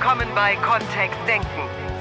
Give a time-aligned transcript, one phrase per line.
[0.00, 1.46] willkommen bei Kontext Denken.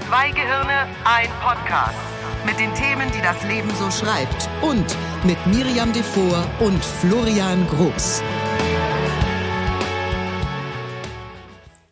[0.07, 1.99] Zwei Gehirne, ein Podcast.
[2.45, 4.49] Mit den Themen, die das Leben so schreibt.
[4.61, 4.95] Und
[5.25, 8.23] mit Miriam Devor und Florian Groß.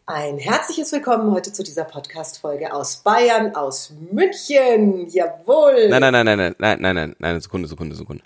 [0.05, 5.09] Ein herzliches Willkommen heute zu dieser Podcast-Folge aus Bayern, aus München.
[5.09, 5.89] Jawohl.
[5.89, 8.23] Nein, nein, nein, nein, nein, nein, nein, nein, nein, Sekunde, Sekunde, Sekunde.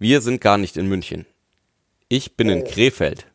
[0.00, 1.26] Wir sind gar nicht in München.
[2.08, 3.26] Ich bin in Krefeld.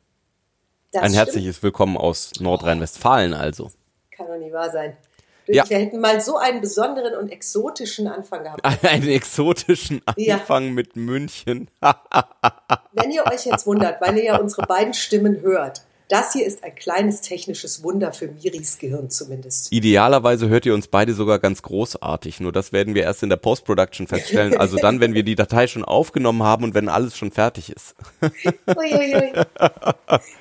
[0.97, 1.25] Das Ein stimmt.
[1.27, 3.69] herzliches Willkommen aus Nordrhein-Westfalen also.
[4.09, 4.97] Kann doch nicht wahr sein.
[5.45, 5.65] Wir Ja.
[5.65, 8.65] hätten mal so einen besonderen und exotischen Anfang gehabt.
[8.83, 10.37] Einen exotischen Ja.
[10.37, 11.69] Anfang mit München.
[12.93, 16.63] Wenn ihr euch jetzt wundert, weil ihr ja unsere beiden Stimmen hört, das hier ist
[16.63, 19.71] ein kleines technisches Wunder für Miris Gehirn zumindest.
[19.71, 22.39] Idealerweise hört ihr uns beide sogar ganz großartig.
[22.39, 24.57] Nur das werden wir erst in der Post-Production feststellen.
[24.57, 27.95] Also dann, wenn wir die Datei schon aufgenommen haben und wenn alles schon fertig ist.
[28.67, 29.33] Uiuiui.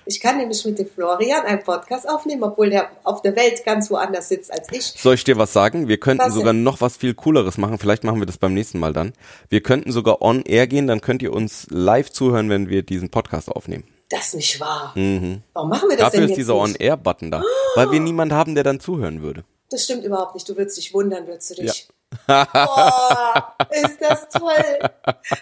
[0.06, 3.90] Ich kann nämlich mit dem Florian einen Podcast aufnehmen, obwohl der auf der Welt ganz
[3.90, 4.94] woanders sitzt als ich.
[4.96, 5.88] Soll ich dir was sagen?
[5.88, 6.62] Wir könnten Was sogar denn?
[6.62, 7.78] noch was viel Cooleres machen.
[7.78, 9.12] Vielleicht machen wir das beim nächsten Mal dann.
[9.48, 13.10] Wir könnten sogar on air gehen, dann könnt ihr uns live zuhören, wenn wir diesen
[13.10, 13.84] Podcast aufnehmen.
[14.08, 14.92] Das ist nicht wahr.
[14.94, 15.98] Warum machen wir das Mhm.
[15.98, 16.62] Dafür denn ist jetzt dieser nicht?
[16.80, 17.42] On-Air-Button da.
[17.74, 19.44] Weil wir niemanden haben, der dann zuhören würde.
[19.70, 20.48] Das stimmt überhaupt nicht.
[20.48, 21.88] Du würdest dich wundern, würdest du dich.
[22.28, 24.78] Boah, ist das toll.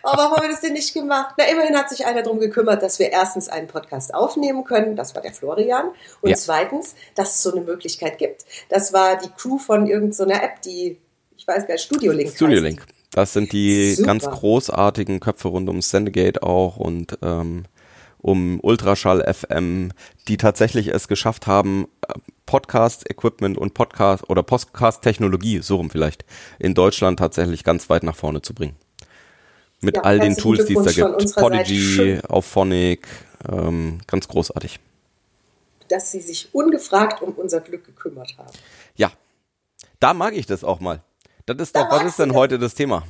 [0.03, 1.35] Aber warum haben wir das denn nicht gemacht?
[1.39, 4.97] Na, immerhin hat sich einer darum gekümmert, dass wir erstens einen Podcast aufnehmen können.
[4.97, 5.91] Das war der Florian.
[6.23, 6.37] Und Ja.
[6.37, 8.45] zweitens, dass es so eine Möglichkeit gibt.
[8.71, 10.99] Das war die Crew von irgendeiner App, die,
[11.37, 12.35] ich weiß gar nicht, Studio Link.
[12.35, 12.85] Studio Link.
[13.13, 14.07] Das sind die Super.
[14.09, 17.65] ganz großartigen Köpfe rund um Sendegate auch und ähm,
[18.25, 19.93] um Ultraschall FM,
[20.29, 22.15] die tatsächlich es geschafft haben, äh,
[22.47, 26.25] Podcast-Equipment und Podcast oder Podcast-Technologie, so rum vielleicht,
[26.59, 28.77] in Deutschland tatsächlich ganz weit nach vorne zu bringen.
[29.83, 31.35] Mit Ja, all den Tools, die es da gibt.
[31.37, 32.19] Podigy.
[32.27, 33.07] Auphonic,
[33.47, 34.81] ähm, ganz großartig.
[35.89, 38.53] Dass sie sich ungefragt um unser Glück gekümmert haben.
[38.97, 39.13] Ja,
[40.01, 41.03] da mag ich das auch mal.
[41.45, 42.39] Das ist Da doch, was ist denn das?
[42.39, 43.03] heute das Thema?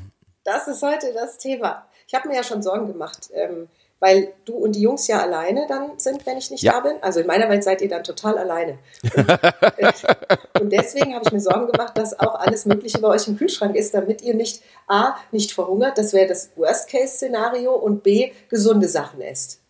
[0.43, 1.87] Das ist heute das Thema.
[2.09, 3.69] Ich habe mir ja schon Sorgen gemacht, ähm,
[4.01, 6.73] weil du und die Jungs ja alleine dann sind, wenn ich nicht Ja.
[6.73, 6.93] da bin.
[7.01, 8.79] Also in meiner Welt seid ihr dann total alleine.
[9.17, 9.93] Und, äh,
[10.61, 13.77] und deswegen habe ich mir Sorgen gemacht, dass auch alles Mögliche bei euch im Kühlschrank
[13.77, 19.21] ist, damit ihr nicht A, nicht verhungert, das wäre das Worst-Case-Szenario, und B, gesunde Sachen
[19.23, 19.61] esst.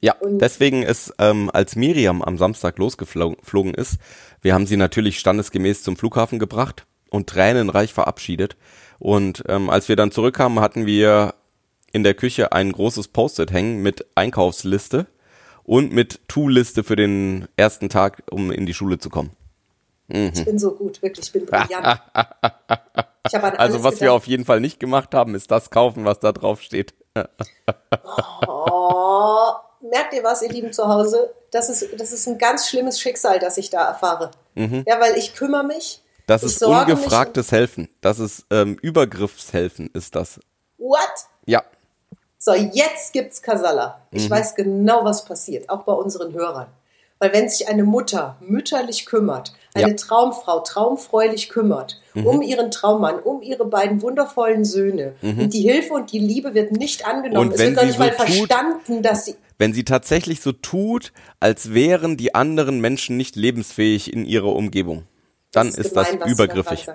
[0.00, 3.96] Ja, Und- deswegen ist, ähm, als Miriam am Samstag losgeflogen ist,
[4.42, 8.56] wir haben sie natürlich standesgemäß zum Flughafen gebracht und tränenreich verabschiedet.
[8.98, 11.34] Und ähm, als wir dann zurückkamen, hatten wir
[11.96, 15.06] in der Küche ein großes Post-it hängen mit Einkaufsliste
[15.64, 19.30] und mit To-Liste für den ersten Tag, um in die Schule zu kommen.
[20.08, 22.00] Ich bin so gut, wirklich, ich bin brillant.
[23.28, 24.16] Ich habe an alles Also was wir gedacht.
[24.18, 26.94] auf jeden Fall nicht gemacht haben, ist das kaufen, was da drauf steht.
[28.46, 31.34] Oh, merkt ihr was, ihr Lieben zu Hause?
[31.50, 34.30] Das ist, das ist ein ganz schlimmes Schicksal, das ich da erfahre.
[34.54, 36.02] Ja, weil ich kümmere mich.
[36.04, 36.22] Mhm.
[36.28, 37.88] Das ist ungefragtes Helfen.
[38.00, 40.38] Das ist ähm, Übergriffshelfen, ist das.
[40.78, 40.98] What?
[41.46, 41.64] Ja.
[42.46, 44.00] So, jetzt gibt's Kasala.
[44.12, 44.18] Mhm.
[44.18, 46.68] Ich weiß genau, was passiert, auch bei unseren Hörern.
[47.18, 49.88] Weil wenn sich eine Mutter mütterlich kümmert, eine Ja.
[49.88, 49.96] Mhm.
[49.96, 56.12] Traumfrau traumfreulich kümmert, um ihren Traummann, um ihre beiden wundervollen Söhne, und die Hilfe und
[56.12, 57.48] die Liebe wird nicht angenommen.
[57.48, 60.52] Und es wird sie nicht so mal tut- verstanden, dass sie wenn sie tatsächlich so
[60.52, 65.04] tut, als wären die anderen Menschen nicht lebensfähig in ihrer Umgebung,
[65.50, 66.86] dann ist, gemein, das übergriffig.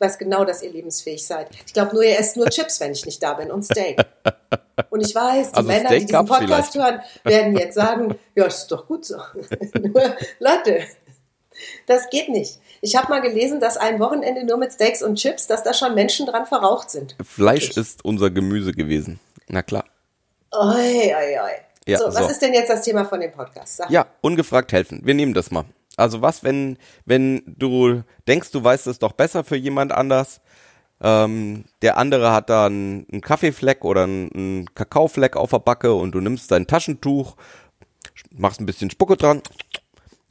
[0.00, 1.50] Ich weiß genau, dass ihr lebensfähig seid.
[1.66, 3.98] Ich glaube nur, ihr esst nur Chips, wenn ich nicht da bin und Steak.
[4.88, 8.46] Und ich weiß, die Also Männer, Steak die diesen Podcast hören, werden jetzt sagen, ja,
[8.46, 9.16] ist doch gut so.
[9.78, 10.84] nur, Leute,
[11.86, 12.60] das geht nicht.
[12.80, 15.94] Ich habe mal gelesen, dass ein Wochenende nur mit Steaks und Chips, dass da schon
[15.94, 17.14] Menschen dran verraucht sind.
[17.22, 17.76] Fleisch Wirklich.
[17.76, 19.20] ist unser Gemüse gewesen.
[19.48, 19.84] Na klar.
[20.52, 21.50] Oi, oi, oi.
[21.86, 22.28] Ja, so, was so.
[22.30, 23.76] ist denn jetzt das Thema von dem Podcast?
[23.76, 23.90] Sag.
[23.90, 25.02] Ja, ungefragt helfen.
[25.04, 25.66] Wir nehmen das mal.
[26.00, 30.40] Also was, wenn, wenn du denkst, du weißt es doch besser für jemand anders,
[31.02, 35.94] ähm, der andere hat da einen, einen Kaffeefleck oder einen, einen Kakaofleck auf der Backe
[35.94, 37.36] und du nimmst dein Taschentuch,
[38.32, 39.42] machst ein bisschen Spucke dran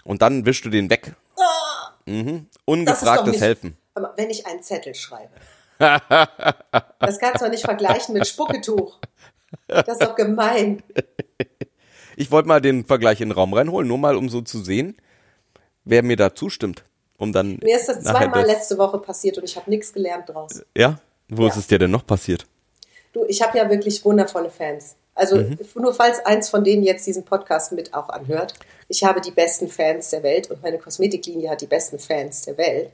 [0.04, 1.16] und dann wischst du den weg.
[2.06, 2.28] Mhm.
[2.28, 3.78] Ist doch Ungefragtes nicht- Helfen.
[3.94, 5.30] Aber wenn ich einen Zettel schreibe,
[5.78, 9.00] das kannst du doch nicht vergleichen mit Spucketuch.
[9.68, 10.82] Das ist doch gemein.
[12.16, 14.98] Ich wollte mal den Vergleich in den Raum reinholen, nur mal um so zu sehen,
[15.86, 16.84] wer mir da zustimmt.
[17.18, 20.30] Um dann Mir ist das zweimal das- letzte Woche passiert und ich habe nichts gelernt
[20.30, 20.62] draus.
[20.76, 21.00] Ja?
[21.28, 21.50] Wo Ja.
[21.50, 22.46] ist es dir denn noch passiert?
[23.14, 24.96] Du, ich habe ja wirklich wundervolle Fans.
[25.16, 25.58] Also Mhm.
[25.76, 28.54] nur falls eins von denen jetzt diesen Podcast mit auch anhört.
[28.88, 32.58] Ich habe die besten Fans der Welt und meine Kosmetiklinie hat die besten Fans der
[32.58, 32.92] Welt.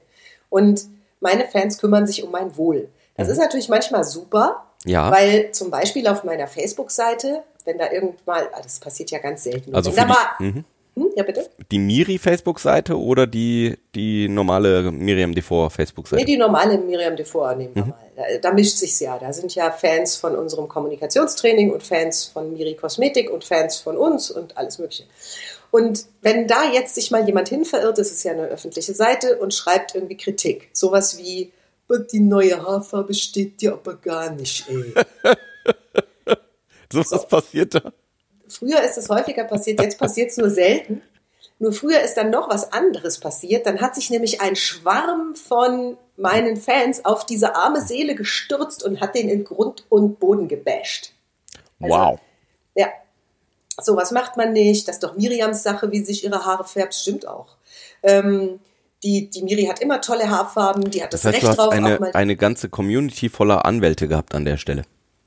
[0.49, 0.85] Und
[1.19, 2.89] meine Fans kümmern sich um mein Wohl.
[3.17, 4.91] Das ist natürlich manchmal super, Mhm.
[4.91, 5.11] Ja.
[5.11, 9.75] weil zum Beispiel auf meiner Facebook-Seite, wenn da irgendwann, ah, das passiert ja ganz selten,
[9.75, 10.65] Also wenn da mal mhm.
[10.95, 11.11] Hm?
[11.15, 11.49] Ja, bitte?
[11.71, 16.21] Die Miri Facebook-Seite oder die, die normale Miriam Devor Facebook-Seite?
[16.21, 17.99] Nee, die normale Miriam Devor nehmen wir mal.
[18.15, 19.19] Da, da mischt sich's ja.
[19.19, 23.97] Da sind ja Fans von unserem Kommunikationstraining und Fans von Miri Kosmetik und Fans von
[23.97, 25.03] uns und alles Mögliche.
[25.69, 29.37] Und wenn da jetzt sich mal jemand hin verirrt, das ist ja eine öffentliche Seite
[29.39, 30.69] und schreibt irgendwie Kritik.
[30.71, 31.51] Sowas wie,
[32.13, 34.93] die neue Haarfarbe steht dir aber gar nicht, ey.
[36.93, 37.91] so was passiert da?
[38.47, 41.01] Früher ist es häufiger passiert, jetzt passiert es nur selten.
[41.57, 43.65] Nur früher ist dann noch was anderes passiert.
[43.65, 48.99] Dann hat sich nämlich ein Schwarm von meinen Fans auf diese arme Seele gestürzt und
[48.99, 51.13] hat den in Grund und Boden gebasht.
[51.79, 52.19] Also, wow.
[52.75, 52.87] Ja.
[53.81, 54.87] So, was macht man nicht?
[54.87, 56.93] Das ist doch Miriams Sache, wie sich ihre Haare färbt.
[56.93, 57.55] Stimmt auch.
[58.03, 58.59] Ähm,
[59.03, 61.57] die, die Miri hat immer tolle Haarfarben, die hat das, Das heißt, Recht du hast
[61.57, 61.95] drauf, auch mal.
[61.97, 64.83] eine, eine ganze Community voller Anwälte gehabt an der Stelle.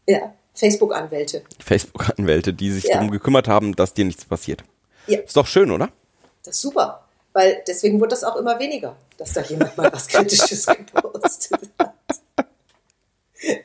[0.06, 1.42] ja, Facebook-Anwälte.
[1.64, 2.94] Facebook-Anwälte, die sich Ja.
[2.94, 4.64] darum gekümmert haben, dass dir nichts passiert.
[5.06, 5.18] Ja.
[5.20, 5.88] Ist doch schön, oder?
[6.44, 7.04] Das ist super.
[7.32, 11.94] Weil deswegen wird das auch immer weniger, dass da jemand mal was Kritisches gepostet hat.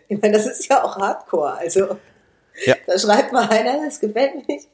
[0.07, 1.53] Ich meine, das ist ja auch Hardcore.
[1.53, 1.97] Also
[2.65, 2.75] Ja.
[2.85, 4.67] da schreibt mal einer, das gefällt mir nicht.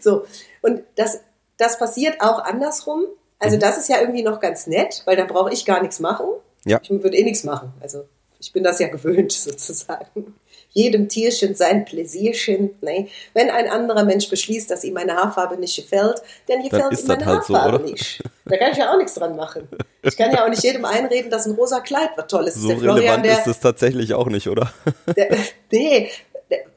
[0.00, 0.24] So,
[0.62, 1.20] und das,
[1.56, 3.04] das passiert auch andersrum.
[3.38, 6.26] Also das ist ja irgendwie noch ganz nett, weil da brauche ich gar nichts machen.
[6.64, 6.80] Ja.
[6.82, 7.72] Ich würde eh nichts machen.
[7.80, 8.04] Also
[8.40, 10.34] ich bin das ja gewöhnt sozusagen.
[10.74, 12.70] Jedem Tierchen sein Pläsierchen.
[12.80, 13.08] Nee.
[13.34, 17.04] Wenn ein anderer Mensch beschließt, dass ihm meine Haarfarbe nicht gefällt, dann gefällt ihm das
[17.04, 17.90] meine halt so, Haarfarbe oder?
[17.90, 18.22] nicht.
[18.46, 19.68] Da kann ich ja auch nichts dran machen.
[20.02, 22.62] Ich kann ja auch nicht jedem einreden, dass ein rosa Kleid was Tolles ist.
[22.62, 24.72] So Der Florian, relevant der, ist es tatsächlich auch nicht, oder?
[25.16, 25.36] der,
[25.70, 26.10] nee,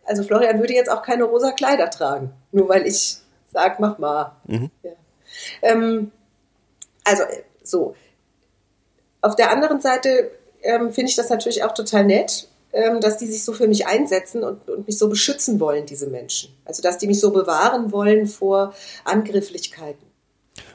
[0.05, 3.17] also Florian würde jetzt auch keine rosa Kleider tragen, nur weil ich
[3.51, 4.35] sag, mach mal.
[4.47, 4.91] Ja.
[5.61, 6.11] Ähm,
[7.03, 7.95] also äh, so.
[9.21, 10.31] Auf der anderen Seite
[10.61, 12.47] ähm, finde ich das natürlich auch total nett,
[13.01, 16.53] dass die sich so für mich einsetzen und, und mich so beschützen wollen, diese Menschen.
[16.65, 18.73] Also dass die mich so bewahren wollen vor
[19.05, 20.05] Angrifflichkeiten.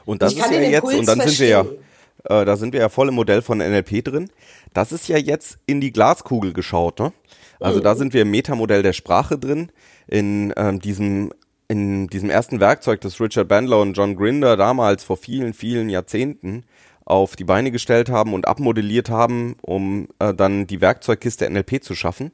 [0.05, 1.83] Und das Ich ist ja jetzt, und dann sind wir ja, verstehen.
[2.25, 4.29] äh, da sind wir ja voll im Modell von NLP drin.
[4.73, 7.13] Das ist ja jetzt in die Glaskugel geschaut, ne?
[7.59, 7.83] Also Mhm.
[7.83, 9.71] da sind wir im Metamodell der Sprache drin,
[10.07, 11.31] in ähm, diesem
[11.67, 16.65] in diesem ersten Werkzeug, das Richard Bandler und John Grinder damals vor vielen, vielen Jahrzehnten
[17.05, 21.95] auf die Beine gestellt haben und abmodelliert haben, um äh, dann die Werkzeugkiste NLP zu
[21.95, 22.31] schaffen.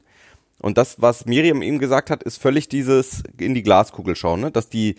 [0.60, 4.50] Und das, was Miriam eben gesagt hat, ist völlig dieses in die Glaskugel schauen, ne?
[4.50, 4.96] dass die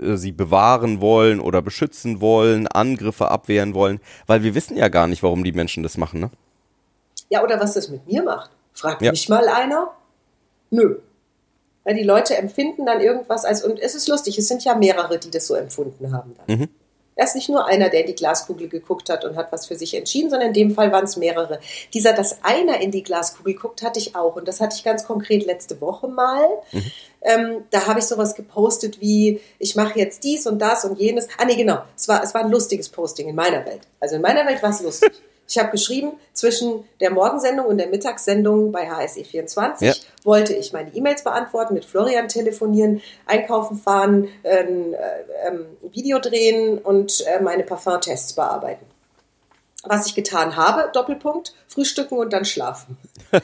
[0.00, 5.06] äh, sie bewahren wollen oder beschützen wollen, Angriffe abwehren wollen, weil wir wissen ja gar
[5.08, 6.20] nicht, warum die Menschen das machen.
[6.20, 6.30] Ne?
[7.28, 8.50] Ja, oder was das mit mir macht.
[8.72, 9.10] Fragt Ja.
[9.10, 9.90] mich mal einer?
[10.70, 10.96] Nö.
[11.84, 15.18] Weil die Leute empfinden dann irgendwas als, und es ist lustig, es sind ja mehrere,
[15.18, 16.58] die das so empfunden haben dann.
[16.58, 16.68] Mhm.
[17.16, 19.74] Da ist nicht nur einer, der in die Glaskugel geguckt hat und hat was für
[19.74, 21.60] sich entschieden, sondern in dem Fall waren es mehrere.
[21.94, 24.36] Dieser, dass einer in die Glaskugel guckt, hatte ich auch.
[24.36, 26.46] Und das hatte ich ganz konkret letzte Woche mal.
[27.22, 31.26] Ähm, da habe ich sowas gepostet wie, ich mache jetzt dies und das und jenes.
[31.38, 31.78] Ah nee, genau.
[31.96, 33.80] Es war, es war ein lustiges Posting in meiner Welt.
[33.98, 35.12] Also in meiner Welt war es lustig.
[35.48, 39.94] Ich habe geschrieben, zwischen der Morgensendung und der Mittagssendung bei HSE24 Ja.
[40.24, 44.98] wollte ich meine E-Mails beantworten, mit Florian telefonieren, einkaufen fahren, ein äh,
[45.46, 48.84] ähm, Video drehen und äh, meine Parfum-Tests bearbeiten.
[49.88, 52.96] Was ich getan habe, Doppelpunkt, frühstücken und dann schlafen.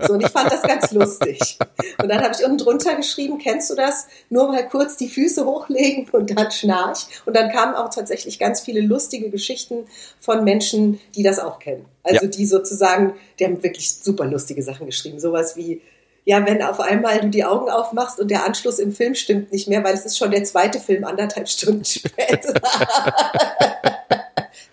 [0.00, 1.58] so, und ich fand das ganz lustig.
[2.00, 4.06] Und dann habe ich unten drunter geschrieben, kennst du das?
[4.30, 7.06] Nur mal kurz die Füße hochlegen und dann schnarch.
[7.26, 9.86] Und dann kamen auch tatsächlich ganz viele lustige Geschichten
[10.20, 11.84] von Menschen, die das auch kennen.
[12.02, 12.30] Also Ja.
[12.30, 15.18] die sozusagen, die haben wirklich super lustige Sachen geschrieben.
[15.20, 15.80] Sowas wie,
[16.24, 19.68] ja, wenn auf einmal du die Augen aufmachst und der Anschluss im Film stimmt nicht
[19.68, 22.54] mehr, weil es ist schon der zweite Film anderthalb Stunden später.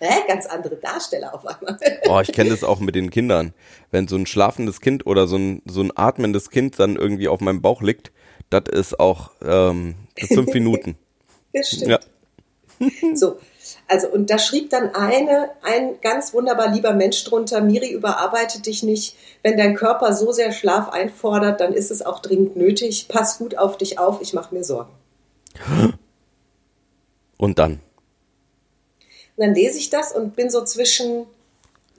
[0.02, 0.24] Hä?
[0.26, 1.78] Ganz andere Darsteller auf einmal.
[2.08, 3.54] Oh, ich kenne das auch mit den Kindern.
[3.92, 7.40] Wenn so ein schlafendes Kind oder so ein, so ein atmendes Kind dann irgendwie auf
[7.40, 8.10] meinem Bauch liegt,
[8.50, 10.96] das ist auch ähm, fünf Minuten.
[11.52, 11.90] Das stimmt.
[11.90, 12.00] Ja.
[13.14, 13.38] So,
[13.86, 18.82] also und da schrieb dann eine, ein ganz wunderbar lieber Mensch drunter, Miri, überarbeite dich
[18.82, 19.16] nicht.
[19.44, 23.06] Wenn dein Körper so sehr Schlaf einfordert, dann ist es auch dringend nötig.
[23.06, 24.90] Pass gut auf dich auf, ich mache mir Sorgen.
[27.36, 27.78] Und dann.
[29.42, 31.26] Und dann lese ich das und bin so zwischen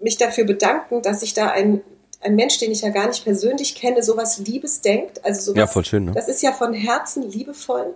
[0.01, 1.81] mich dafür bedanken, dass sich da ein,
[2.21, 5.25] ein Mensch, den ich ja gar nicht persönlich kenne, sowas Liebes denkt.
[5.25, 6.13] Also sowas, Ja, voll schön, ne?
[6.15, 7.95] Das ist ja von Herzen liebevoll.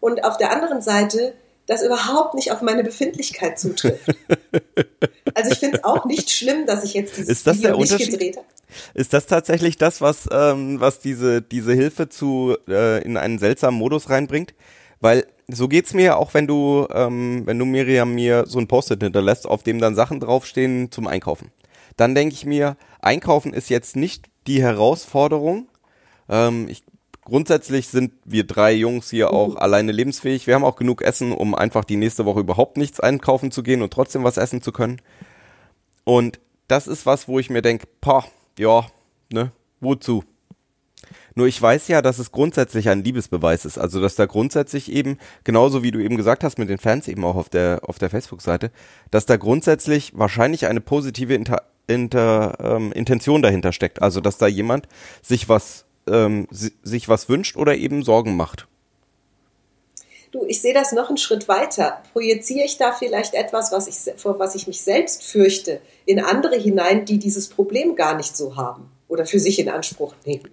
[0.00, 1.34] Und auf der anderen Seite,
[1.66, 4.08] das überhaupt nicht auf meine Befindlichkeit zutrifft.
[5.34, 7.96] also ich finde es auch nicht schlimm, dass ich jetzt dieses Ist das Video der
[7.96, 8.46] nicht gedreht habe.
[8.94, 13.78] Ist das tatsächlich das, was, ähm, was diese, diese Hilfe zu äh, in einen seltsamen
[13.78, 14.52] Modus reinbringt?
[15.00, 19.02] Weil so geht's mir auch, wenn du, ähm, wenn du Miriam mir so ein Post-it
[19.02, 21.50] hinterlässt, auf dem dann Sachen draufstehen zum Einkaufen.
[21.96, 25.68] Dann denke ich mir, Einkaufen ist jetzt nicht die Herausforderung.
[26.28, 26.84] Ähm, ich
[27.24, 30.46] grundsätzlich sind wir drei Jungs hier auch alleine lebensfähig.
[30.46, 33.82] Wir haben auch genug Essen, um einfach die nächste Woche überhaupt nichts einkaufen zu gehen
[33.82, 35.00] und trotzdem was essen zu können.
[36.04, 37.86] Und das ist was, wo ich mir denke,
[38.58, 38.86] ja,
[39.32, 40.24] ne, wozu?
[41.34, 43.78] Nur ich weiß ja, dass es grundsätzlich ein Liebesbeweis ist.
[43.78, 47.24] Also, dass da grundsätzlich eben, genauso wie du eben gesagt hast mit den Fans eben
[47.24, 48.70] auch auf der, auf der Facebook-Seite,
[49.10, 54.02] dass da grundsätzlich wahrscheinlich eine positive Inter, Inter, ähm, Intention dahinter steckt.
[54.02, 54.86] Also, dass da jemand
[55.22, 58.66] sich was, ähm, si sich was wünscht oder eben Sorgen macht.
[60.32, 62.02] Du, ich sehe das noch einen Schritt weiter.
[62.12, 66.56] Projiziere ich da vielleicht etwas, was ich, vor was ich mich selbst fürchte, in andere
[66.56, 70.48] hinein, die dieses Problem gar nicht so haben oder für sich in Anspruch nehmen?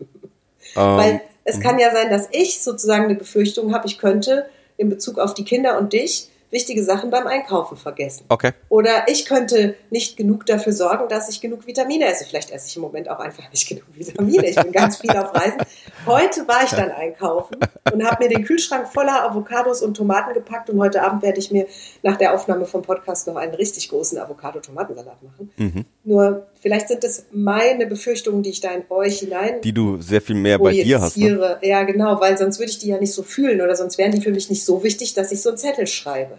[0.77, 4.45] Ähm, Weil es kann ja sein, dass ich sozusagen eine Befürchtung habe, ich könnte
[4.77, 8.25] in Bezug auf die Kinder und dich wichtige Sachen beim Einkaufen vergessen.
[8.29, 8.51] Okay.
[8.69, 12.25] Oder ich könnte nicht genug dafür sorgen, dass ich genug Vitamine esse.
[12.25, 14.47] Vielleicht esse ich im Moment auch einfach nicht genug Vitamine.
[14.47, 15.57] Ich bin ganz viel auf Reisen.
[16.05, 17.57] Heute war ich dann einkaufen
[17.91, 21.51] und habe mir den Kühlschrank voller Avocados und Tomaten gepackt und heute Abend werde ich
[21.51, 21.67] mir
[22.03, 25.51] nach der Aufnahme vom Podcast noch einen richtig großen Avocado-Tomatensalat machen.
[25.57, 25.85] Mhm.
[26.07, 30.21] Nur vielleicht sind es meine Befürchtungen, die ich da in euch hinein die du sehr
[30.21, 31.17] viel mehr bei dir hast.
[31.17, 31.59] Ne?
[31.61, 34.21] Ja, genau, weil sonst würde ich die ja nicht so fühlen oder sonst wären die
[34.21, 36.37] für mich nicht so wichtig, dass ich so einen Zettel schreibe.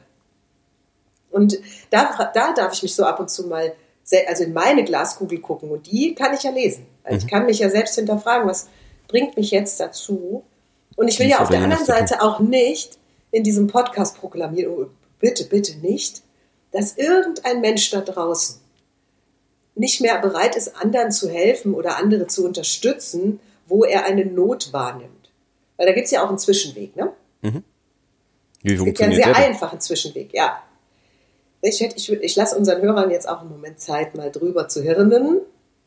[1.31, 1.59] Und
[1.91, 3.75] da, da darf ich mich so ab und zu mal,
[4.27, 6.87] also in meine Glaskugel gucken und die kann ich ja lesen.
[7.05, 7.27] Also mhm.
[7.27, 8.69] Ich kann mich ja selbst hinterfragen, was
[9.07, 10.45] bringt mich jetzt dazu?
[10.97, 12.99] Und ich will ja auf der anderen Seite auch nicht
[13.33, 14.87] in diesem Podcast proklamieren, oh,
[15.21, 16.23] bitte, bitte nicht,
[16.73, 18.63] dass irgendein Mensch da draußen
[19.79, 24.73] nicht mehr bereit ist, anderen zu helfen oder andere zu unterstützen, wo er eine Not
[24.73, 25.31] wahrnimmt.
[25.77, 27.13] Weil da gibt es ja auch einen Zwischenweg, ne?
[27.43, 27.63] Mhm.
[28.63, 30.61] Wie es gibt ja einen sehr einfachen Zwischenweg, ja.
[31.61, 35.41] Ich, ich, ich lasse unseren Hörern jetzt auch einen Moment Zeit, mal drüber zu hirnen.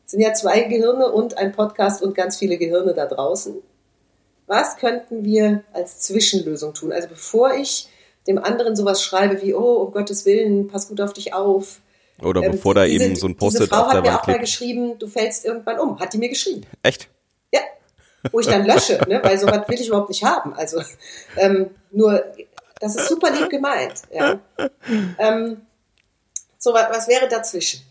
[0.06, 3.54] Es sind ja zwei Gehirne und ein Podcast und ganz viele Gehirne da draußen.
[4.46, 6.92] Was könnten wir als Zwischenlösung tun?
[6.92, 7.88] Also bevor ich
[8.26, 11.80] dem anderen sowas schreibe wie, oh, um Gottes Willen, pass gut auf dich auf.
[12.20, 14.20] Oder ähm, bevor da diese, eben so ein Post-it auf der Wand Frau hat mir
[14.20, 15.98] auch mal geschrieben, du fällst irgendwann um.
[15.98, 16.62] Hat die mir geschrieben.
[16.82, 17.08] Echt?
[17.52, 17.60] Ja.
[18.30, 19.20] Wo ich dann lösche, ne?
[19.22, 20.54] weil sowas will ich überhaupt nicht haben.
[20.54, 20.82] Also
[21.36, 22.24] ähm, nur
[22.82, 23.94] das ist super lieb gemeint.
[24.12, 24.40] Ja.
[25.18, 25.62] Ähm,
[26.58, 27.82] so, was wäre dazwischen?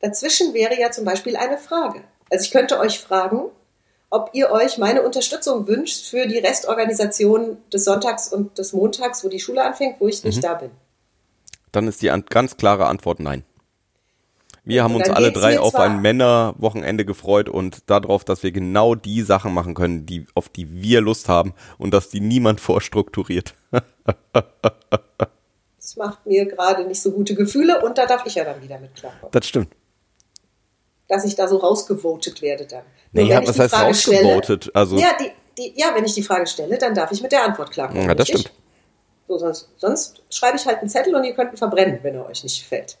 [0.00, 2.02] Dazwischen wäre ja zum Beispiel eine Frage.
[2.30, 3.50] Also ich könnte euch fragen,
[4.10, 9.28] ob ihr euch meine Unterstützung wünscht für die Restorganisation des Sonntags und des Montags, wo
[9.28, 10.42] die Schule anfängt, wo ich nicht mhm.
[10.42, 10.70] da bin.
[11.70, 13.44] Dann ist die ganz klare Antwort nein.
[14.70, 19.22] Wir haben uns alle drei auf ein Männerwochenende gefreut und darauf, dass wir genau die
[19.22, 23.54] Sachen machen können, die, auf die wir Lust haben und dass die niemand vorstrukturiert.
[25.76, 28.78] das macht mir gerade nicht so gute Gefühle und da darf ich ja dann wieder
[28.78, 29.32] mit klarkommen.
[29.32, 29.68] Das stimmt.
[31.08, 32.84] Dass ich da so rausgevotet werde dann.
[33.12, 34.70] Naja, was heißt rausgevotet?
[34.74, 37.44] also ja, die, die, ja, wenn ich die Frage stelle, dann darf ich mit der
[37.44, 38.06] Antwort klarkommen.
[38.06, 38.52] Ja, das stimmt.
[39.26, 42.26] So, sonst, sonst schreibe ich halt einen Zettel und ihr könnt ihn verbrennen, wenn er
[42.26, 42.98] euch nicht gefällt.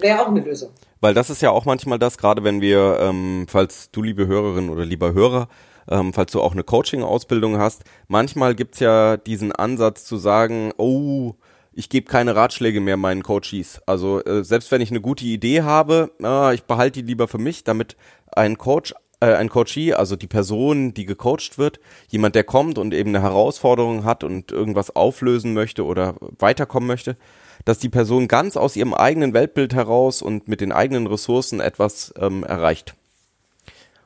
[0.00, 0.70] Wäre auch eine Lösung.
[1.00, 4.70] Weil das ist ja auch manchmal das, gerade wenn wir, ähm, falls du, liebe Hörerin
[4.70, 5.48] oder lieber Hörer,
[5.90, 11.34] ähm, falls du auch eine Coaching-Ausbildung hast, manchmal gibt's ja diesen Ansatz zu sagen, oh,
[11.72, 13.80] ich gebe keine Ratschläge mehr meinen Coaches.
[13.86, 17.38] Also äh, selbst wenn ich eine gute Idee habe, äh, ich behalte die lieber für
[17.38, 17.96] mich, damit
[18.30, 22.92] ein Coach, äh, ein Coachee, also die Person, die gecoacht wird, jemand, der kommt und
[22.94, 27.16] eben eine Herausforderung hat und irgendwas auflösen möchte oder weiterkommen möchte,
[27.64, 32.12] dass die Person ganz aus ihrem eigenen Weltbild heraus und mit den eigenen Ressourcen etwas
[32.18, 32.94] ähm, erreicht.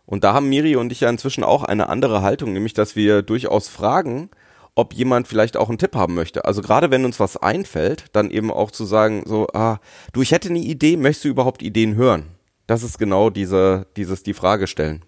[0.07, 3.23] Und da haben Miri und ich ja inzwischen auch eine andere Haltung, nämlich dass wir
[3.23, 4.31] durchaus fragen,
[4.77, 6.45] ob jemand vielleicht auch einen Tipp haben möchte.
[6.45, 9.81] Also gerade wenn uns was einfällt, dann eben auch zu sagen, so, ah,
[10.13, 12.27] du, ich hätte eine Idee, möchtest du überhaupt Ideen hören?
[12.67, 15.05] Das ist genau diese, dieses die Frage stellen.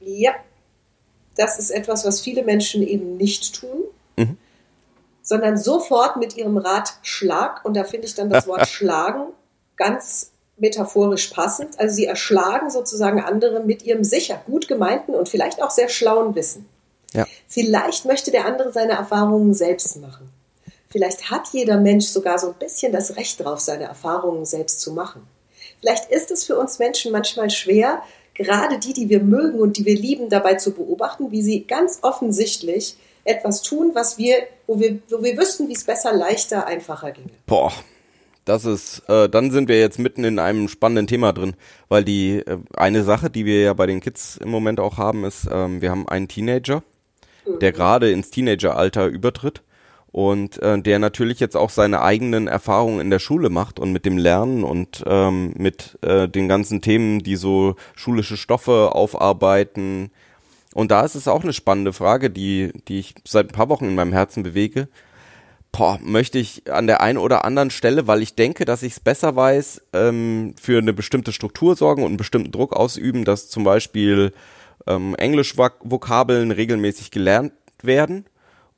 [0.00, 0.32] Ja,
[1.36, 3.84] das ist etwas, was viele Menschen eben nicht tun.
[5.28, 9.26] Sondern sofort mit ihrem Ratschlag, und da finde ich dann das Wort schlagen
[9.76, 11.78] ganz metaphorisch passend.
[11.78, 16.34] Also sie erschlagen sozusagen andere mit ihrem sicher gut gemeinten und vielleicht auch sehr schlauen
[16.34, 16.66] Wissen.
[17.12, 17.26] Ja.
[17.46, 20.30] Vielleicht möchte der andere seine Erfahrungen selbst machen.
[20.88, 24.92] Vielleicht hat jeder Mensch sogar so ein bisschen das Recht drauf, seine Erfahrungen selbst zu
[24.92, 25.26] machen.
[25.80, 28.02] Vielleicht ist es für uns Menschen manchmal schwer,
[28.34, 31.98] gerade die, die wir mögen und die wir lieben, dabei zu beobachten, wie sie ganz
[32.02, 37.12] offensichtlich etwas tun, was wir, wo wir, wo wir wüssten, wie es besser, leichter, einfacher
[37.12, 37.30] ginge.
[37.46, 37.72] Boah.
[38.44, 41.54] Das ist, äh, dann sind wir jetzt mitten in einem spannenden Thema drin,
[41.90, 45.24] weil die äh, eine Sache, die wir ja bei den Kids im Moment auch haben,
[45.24, 46.82] ist, ähm, wir haben einen Teenager,
[47.46, 47.58] mhm.
[47.58, 49.62] der gerade ins Teenageralter übertritt
[50.12, 54.06] und äh, der natürlich jetzt auch seine eigenen Erfahrungen in der Schule macht und mit
[54.06, 60.10] dem Lernen und ähm, mit äh, den ganzen Themen, die so schulische Stoffe aufarbeiten,
[60.74, 63.86] Und da ist es auch eine spannende Frage, die, die ich seit ein paar Wochen
[63.86, 64.88] in meinem Herzen bewege.
[65.72, 69.00] Boah, möchte ich an der einen oder anderen Stelle, weil ich denke, dass ich es
[69.00, 73.64] besser weiß, ähm, für eine bestimmte Struktur sorgen und einen bestimmten Druck ausüben, dass zum
[73.64, 74.32] Beispiel
[74.86, 78.24] ähm, Englisch-Vokabeln regelmäßig gelernt werden?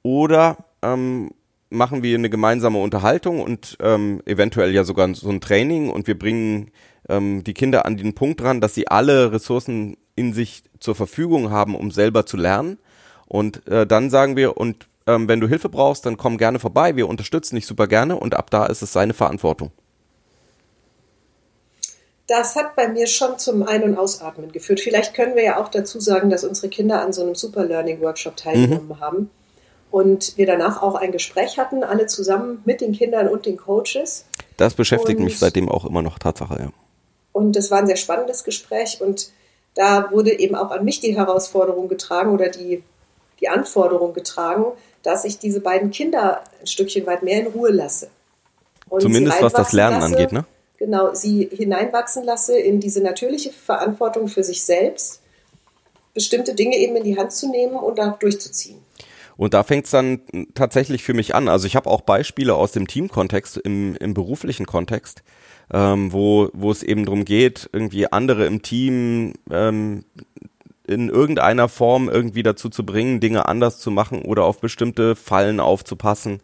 [0.02, 1.30] Oder ähm,
[1.70, 6.18] machen wir eine gemeinsame Unterhaltung und ähm, eventuell ja sogar so ein Training und wir
[6.18, 6.72] bringen
[7.08, 11.50] ähm, die Kinder an den Punkt dran, dass sie alle Ressourcen in sich zur Verfügung
[11.50, 12.78] haben, um selber zu lernen.
[13.26, 16.94] Und äh, dann sagen wir, und ähm, wenn du Hilfe brauchst, dann komm gerne vorbei,
[16.94, 19.72] wir unterstützen dich super gerne und ab da ist es seine Verantwortung.
[22.26, 24.80] Das hat bei mir schon zum Ein- und Ausatmen geführt.
[24.80, 28.00] Vielleicht können wir ja auch dazu sagen, dass unsere Kinder an so einem Super Learning
[28.00, 29.00] Workshop teilgenommen mhm.
[29.00, 29.30] haben
[29.90, 34.26] und wir danach auch ein Gespräch hatten, alle zusammen mit den Kindern und den Coaches.
[34.56, 36.68] Das beschäftigt und, mich seitdem auch immer noch Tatsache, ja.
[37.32, 39.30] Und das war ein sehr spannendes Gespräch und
[39.74, 42.82] da wurde eben auch an mich die Herausforderung getragen oder die,
[43.40, 44.66] die Anforderung getragen,
[45.02, 48.10] dass ich diese beiden Kinder ein Stückchen weit mehr in Ruhe lasse.
[48.88, 50.44] Und Zumindest was das Lernen lasse, angeht, ne?
[50.78, 55.20] Genau, sie hineinwachsen lasse in diese natürliche Verantwortung für sich selbst,
[56.14, 58.78] bestimmte Dinge eben in die Hand zu nehmen und da durchzuziehen.
[59.36, 60.20] Und da fängt es dann
[60.54, 61.48] tatsächlich für mich an.
[61.48, 65.22] Also ich habe auch Beispiele aus dem Teamkontext, im, im beruflichen Kontext,
[65.72, 70.04] ähm, wo, wo es eben darum geht, irgendwie andere im Team ähm,
[70.86, 75.60] in irgendeiner Form irgendwie dazu zu bringen, Dinge anders zu machen oder auf bestimmte Fallen
[75.60, 76.40] aufzupassen.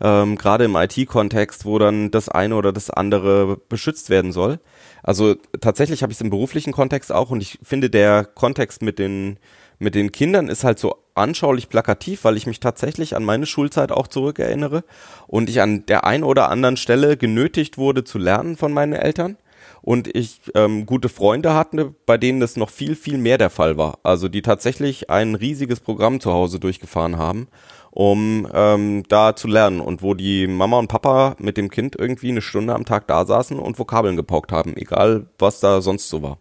[0.00, 4.58] Ähm, Gerade im IT-Kontext, wo dann das eine oder das andere beschützt werden soll.
[5.02, 8.98] Also tatsächlich habe ich es im beruflichen Kontext auch und ich finde der Kontext mit
[8.98, 9.38] den
[9.82, 13.92] mit den Kindern ist halt so anschaulich plakativ, weil ich mich tatsächlich an meine Schulzeit
[13.92, 14.84] auch zurückerinnere
[15.26, 19.36] und ich an der einen oder anderen Stelle genötigt wurde zu lernen von meinen Eltern
[19.82, 23.76] und ich ähm, gute Freunde hatte, bei denen das noch viel, viel mehr der Fall
[23.76, 23.98] war.
[24.04, 27.48] Also die tatsächlich ein riesiges Programm zu Hause durchgefahren haben,
[27.90, 32.30] um ähm, da zu lernen und wo die Mama und Papa mit dem Kind irgendwie
[32.30, 36.22] eine Stunde am Tag da saßen und Vokabeln gepaukt haben, egal was da sonst so
[36.22, 36.38] war.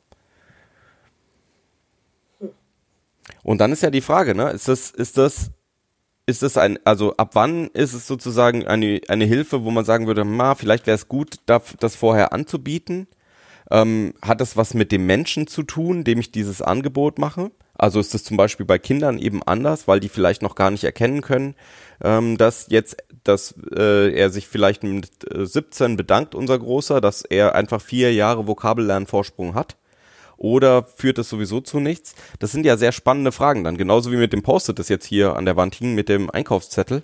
[3.44, 5.52] Und dann ist ja die Frage, ne, ist das, ist das,
[6.26, 10.08] ist das ein, also ab wann ist es sozusagen eine, eine Hilfe, wo man sagen
[10.08, 13.08] würde, ma, vielleicht wäre es gut, das vorher anzubieten?
[13.72, 17.52] Ähm, hat das was mit dem Menschen zu tun, dem ich dieses Angebot mache?
[17.74, 20.84] Also ist das zum Beispiel bei Kindern eben anders, weil die vielleicht noch gar nicht
[20.84, 21.56] erkennen können,
[22.04, 27.56] ähm, dass jetzt, dass äh, er sich vielleicht mit 17 bedankt, unser Großer, dass er
[27.56, 29.78] einfach vier Jahre Vokabellernvorsprung hat
[30.42, 32.16] oder führt es sowieso zu nichts?
[32.40, 35.36] Das sind ja sehr spannende Fragen dann, genauso wie mit dem Post-it, das jetzt hier
[35.36, 37.04] an der Wand hing mit dem Einkaufszettel.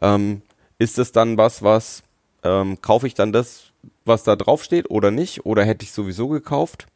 [0.00, 0.42] Ähm,
[0.78, 2.04] ist es dann was, was
[2.44, 3.72] ähm, kaufe ich dann das,
[4.04, 5.44] was da drauf steht oder nicht?
[5.44, 6.86] Oder hätte ich sowieso gekauft?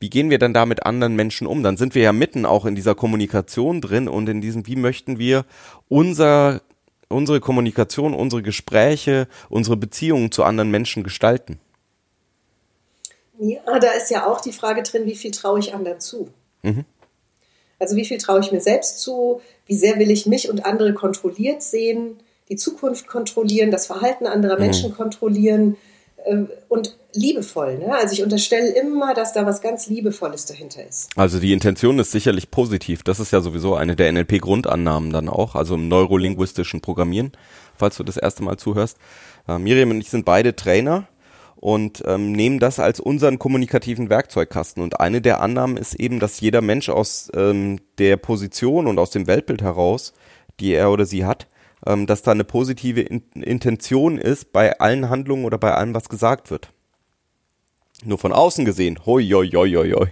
[0.00, 1.62] Wie gehen wir dann da mit anderen Menschen um?
[1.62, 5.18] Dann sind wir ja mitten auch in dieser Kommunikation drin und in diesem, wie möchten
[5.18, 5.44] wir
[5.88, 6.62] unser,
[7.08, 11.60] unsere Kommunikation, unsere Gespräche, unsere Beziehungen zu anderen Menschen gestalten?
[13.38, 16.28] Ja, da ist ja auch die Frage drin, wie viel traue ich anderen zu?
[16.62, 16.84] Mhm.
[17.78, 19.40] Also wie viel traue ich mir selbst zu?
[19.66, 22.18] Wie sehr will ich mich und andere kontrolliert sehen?
[22.48, 24.62] Die Zukunft kontrollieren, das Verhalten anderer mhm.
[24.62, 25.76] Menschen kontrollieren
[26.24, 27.78] äh, und liebevoll.
[27.78, 27.94] Ne?
[27.94, 31.10] Also ich unterstelle immer, dass da was ganz Liebevolles dahinter ist.
[31.16, 33.02] Also die Intention ist sicherlich positiv.
[33.02, 37.32] Das ist ja sowieso eine der NLP-Grundannahmen dann auch, also im neurolinguistischen Programmieren,
[37.76, 38.96] falls du das erste Mal zuhörst.
[39.48, 41.08] Äh, Miriam und ich sind beide Trainer
[41.62, 44.82] und ähm, nehmen das als unseren kommunikativen Werkzeugkasten.
[44.82, 49.10] Und eine der Annahmen ist eben, dass jeder Mensch aus ähm, der Position und aus
[49.10, 50.12] dem Weltbild heraus,
[50.58, 51.46] die er oder sie hat,
[51.86, 56.08] ähm, dass da eine positive In Intention ist bei allen Handlungen oder bei allem, was
[56.08, 56.70] gesagt wird.
[58.04, 60.08] Nur von außen gesehen, hoi, hoi, hoi, hoi, hoi.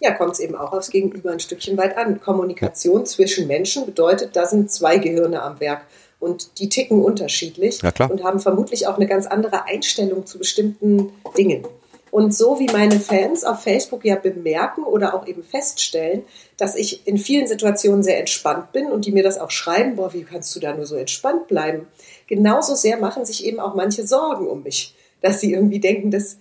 [0.00, 2.22] Ja, kommt es eben auch aufs Gegenüber ein Stückchen weit an.
[2.22, 3.04] Kommunikation ja.
[3.04, 5.82] zwischen Menschen bedeutet, da sind zwei Gehirne am Werk
[6.20, 11.64] und die ticken unterschiedlich und haben vermutlich auch eine ganz andere Einstellung zu bestimmten Dingen.
[12.10, 16.24] Und so wie meine Fans auf Facebook ja bemerken oder auch eben feststellen,
[16.56, 20.12] dass ich in vielen Situationen sehr entspannt bin und die mir das auch schreiben, boah,
[20.12, 21.86] wie kannst du da nur so entspannt bleiben?
[22.26, 26.38] Genauso sehr machen sich eben auch manche Sorgen um mich, dass sie irgendwie denken, dass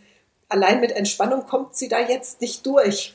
[0.50, 3.13] allein mit Entspannung kommt sie da jetzt nicht durch.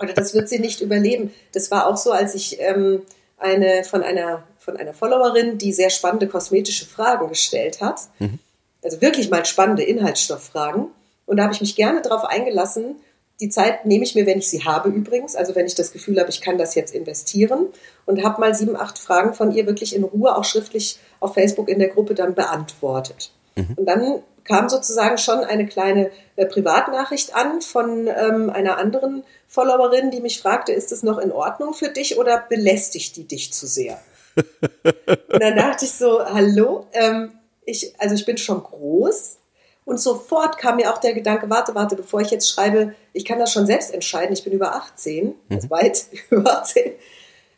[0.00, 1.32] Oder das wird sie nicht überleben.
[1.52, 3.02] Das war auch so, als ich ähm,
[3.36, 8.00] eine von einer von einer Followerin, die sehr spannende kosmetische Fragen gestellt hat.
[8.18, 8.40] Mhm.
[8.84, 10.88] Also wirklich mal spannende Inhaltsstofffragen.
[11.24, 12.96] Und da habe ich mich gerne darauf eingelassen.
[13.40, 16.18] Die Zeit nehme ich mir, wenn ich sie habe übrigens, also wenn ich das Gefühl
[16.18, 17.66] habe, ich kann das jetzt investieren
[18.06, 21.68] und habe mal sieben, acht Fragen von ihr wirklich in Ruhe, auch schriftlich auf Facebook
[21.68, 23.30] in der Gruppe dann beantwortet.
[23.54, 23.74] Mhm.
[23.76, 30.10] Und dann kam sozusagen schon eine kleine äh, Privatnachricht an von ähm, einer anderen Followerin,
[30.10, 33.66] die mich fragte, ist es noch in Ordnung für dich oder belästigt die dich zu
[33.66, 34.00] sehr?
[34.36, 37.32] Und dann dachte ich so, hallo, ähm,
[37.64, 39.38] ich, also ich bin schon groß.
[39.84, 43.38] Und sofort kam mir auch der Gedanke, warte, warte, bevor ich jetzt schreibe, ich kann
[43.38, 46.92] das schon selbst entscheiden, ich bin über 18, also weit über 18,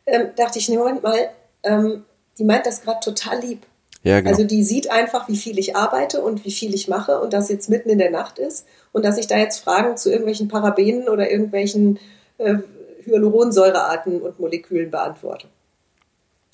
[0.05, 1.31] ähm, dachte ich, nee, Moment mal,
[1.63, 2.05] ähm,
[2.39, 3.67] die meint das gerade total lieb.
[4.03, 4.31] Ja, genau.
[4.31, 7.49] Also die sieht einfach, wie viel ich arbeite und wie viel ich mache und dass
[7.49, 11.09] jetzt mitten in der Nacht ist und dass ich da jetzt Fragen zu irgendwelchen Parabenen
[11.09, 11.99] oder irgendwelchen
[12.37, 12.59] äh,
[13.05, 15.49] Hyaluronsäurearten und Molekülen beantworte.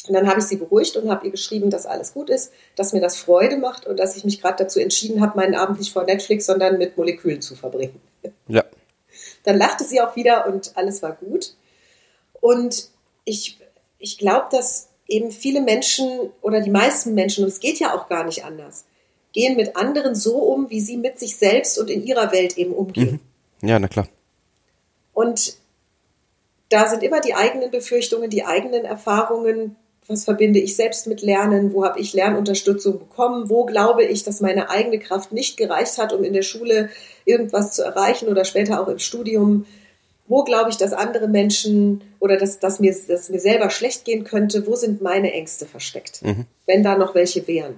[0.06, 2.92] Und dann habe ich sie beruhigt und habe ihr geschrieben, dass alles gut ist, dass
[2.92, 5.92] mir das Freude macht und dass ich mich gerade dazu entschieden habe, meinen Abend nicht
[5.92, 8.00] vor Netflix, sondern mit Molekülen zu verbringen.
[8.48, 8.64] Ja.
[9.44, 11.54] Dann lachte sie auch wieder und alles war gut.
[12.40, 12.88] Und
[13.24, 13.58] ich,
[13.98, 18.08] ich glaube, dass eben viele Menschen oder die meisten Menschen, und es geht ja auch
[18.08, 18.84] gar nicht anders,
[19.32, 22.72] gehen mit anderen so um, wie sie mit sich selbst und in ihrer Welt eben
[22.72, 23.20] umgehen.
[23.60, 23.68] Mhm.
[23.68, 24.08] Ja, na klar.
[25.12, 25.56] Und
[26.68, 31.72] da sind immer die eigenen Befürchtungen, die eigenen Erfahrungen, was verbinde ich selbst mit Lernen,
[31.72, 36.12] wo habe ich Lernunterstützung bekommen, wo glaube ich, dass meine eigene Kraft nicht gereicht hat,
[36.12, 36.90] um in der Schule
[37.24, 39.66] irgendwas zu erreichen oder später auch im Studium,
[40.26, 44.24] wo glaube ich, dass andere Menschen oder dass, dass, mir, dass mir selber schlecht gehen
[44.24, 46.46] könnte, wo sind meine Ängste versteckt, Mhm.
[46.66, 47.74] wenn da noch welche wären.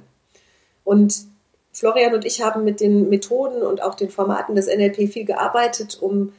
[0.84, 1.26] Und
[1.72, 5.98] Florian und ich haben mit den Methoden und auch den Formaten des NLP viel gearbeitet,
[6.00, 6.32] um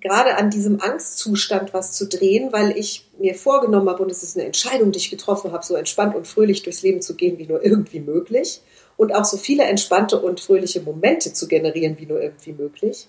[0.00, 4.36] gerade an diesem Angstzustand was zu drehen, weil ich mir vorgenommen habe, und es ist
[4.36, 7.46] eine Entscheidung, die ich getroffen habe, so entspannt und fröhlich durchs Leben zu gehen, wie
[7.46, 8.60] nur irgendwie möglich.
[8.96, 13.08] Und auch so viele entspannte und fröhliche Momente zu generieren, wie nur irgendwie möglich.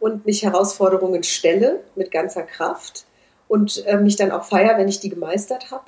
[0.00, 3.04] Und mich Herausforderungen stelle mit ganzer Kraft
[3.48, 5.84] und äh, mich dann auch feier, wenn ich die gemeistert habe.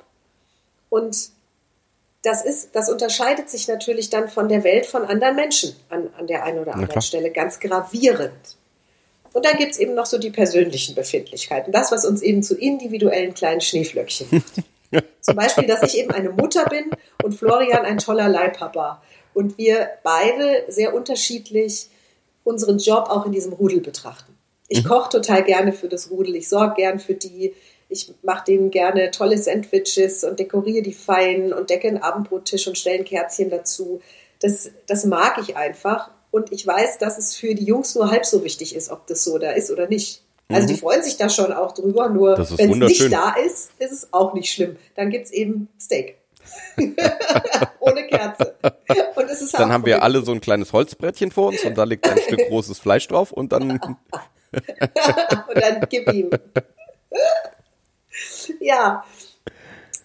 [0.89, 1.29] Und
[2.23, 6.27] das ist, das unterscheidet sich natürlich dann von der Welt von anderen Menschen an, an
[6.27, 7.01] der einen oder anderen.
[7.01, 8.57] Stelle ganz gravierend.
[9.33, 11.71] Und dann gibt es eben noch so die persönlichen Befindlichkeiten.
[11.71, 15.03] Das, was uns eben zu individuellen kleinen Schneeflöckchen macht.
[15.21, 16.91] Zum Beispiel, dass ich eben eine Mutter bin
[17.23, 19.01] und Florian ein toller Leihpapa.
[19.33, 21.87] Und wir beide sehr unterschiedlich
[22.43, 24.37] unseren Job auch in diesem Rudel betrachten.
[24.67, 27.53] Ich koche total gerne für das Rudel, ich sorge gern für die,
[27.89, 32.77] ich mache denen gerne tolle Sandwiches und dekoriere die fein und decke einen Abendbrottisch und
[32.77, 34.01] stelle ein Kerzchen dazu.
[34.39, 36.09] Das, das mag ich einfach.
[36.31, 39.23] Und ich weiß, dass es für die Jungs nur halb so wichtig ist, ob das
[39.23, 40.23] so da ist oder nicht.
[40.49, 43.91] Also die freuen sich da schon auch drüber, nur wenn es nicht da ist, ist
[43.91, 44.75] es auch nicht schlimm.
[44.95, 46.17] Dann gibt es eben Steak.
[47.79, 48.55] Ohne Kerze.
[49.15, 51.83] Und es ist Dann haben wir alle so ein kleines Holzbrettchen vor uns und da
[51.83, 53.97] liegt ein Stück großes Fleisch drauf und dann, und
[54.51, 56.29] dann gib ihm.
[58.59, 59.05] ja.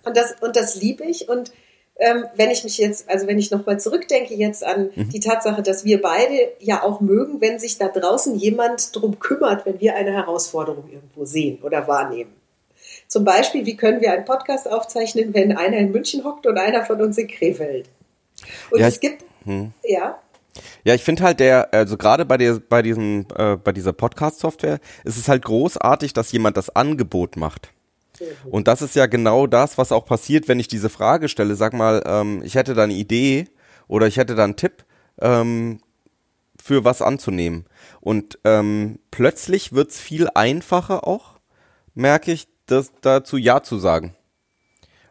[0.05, 1.29] Und das, und das liebe ich.
[1.29, 1.51] Und
[1.99, 5.85] ähm, wenn ich mich jetzt, also wenn ich nochmal zurückdenke jetzt an die Tatsache, dass
[5.85, 10.13] wir beide ja auch mögen, wenn sich da draußen jemand drum kümmert, wenn wir eine
[10.13, 12.33] Herausforderung irgendwo sehen oder wahrnehmen.
[13.09, 16.85] Zum Beispiel, wie können wir einen Podcast aufzeichnen, wenn einer in München hockt und einer
[16.85, 17.89] von uns in Krefeld?
[18.71, 19.25] Und Ja, es gibt,
[19.85, 20.19] ja,
[20.85, 24.81] Ja, ich finde halt der, also gerade bei der, bei diesem, äh, bei dieser Podcast-Software
[25.05, 27.71] ist es halt großartig, dass jemand das Angebot macht.
[28.45, 31.55] Und das ist ja genau das, was auch passiert, wenn ich diese Frage stelle.
[31.55, 33.49] Sag mal, ähm, ich hätte da eine Idee
[33.89, 34.85] oder ich hätte da einen Tipp
[35.21, 35.81] ähm,
[36.63, 37.67] für was anzunehmen.
[38.01, 41.39] Und ähm, plötzlich wird's viel einfacher auch,
[41.95, 44.15] merke ich, das dazu Ja zu sagen.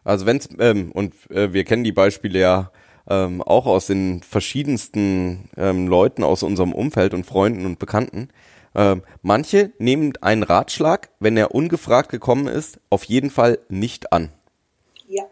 [0.03, 2.71] Also wenn's ähm, und äh, wir kennen die Beispiele ja
[3.09, 8.29] ähm, auch aus den verschiedensten ähm, Leuten aus unserem Umfeld und Freunden und Bekannten.
[8.75, 14.31] Ähm, manche nehmen einen Ratschlag, wenn er ungefragt gekommen ist, auf jeden Fall nicht an.
[15.07, 15.23] ja.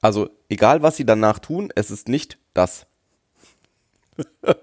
[0.00, 2.86] Also egal, was sie danach tun, es ist nicht das.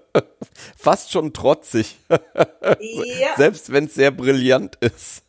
[0.76, 5.24] Fast schon trotzig, Ja, selbst wenn es sehr brillant ist.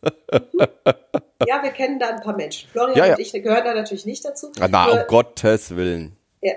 [1.46, 2.70] ja, wir kennen da ein paar Menschen.
[2.70, 3.14] Florian Ja, ja.
[3.16, 4.52] und ich gehören da natürlich nicht dazu.
[4.60, 6.16] Ah, Na, Nur- um Gottes Willen.
[6.42, 6.54] Ja,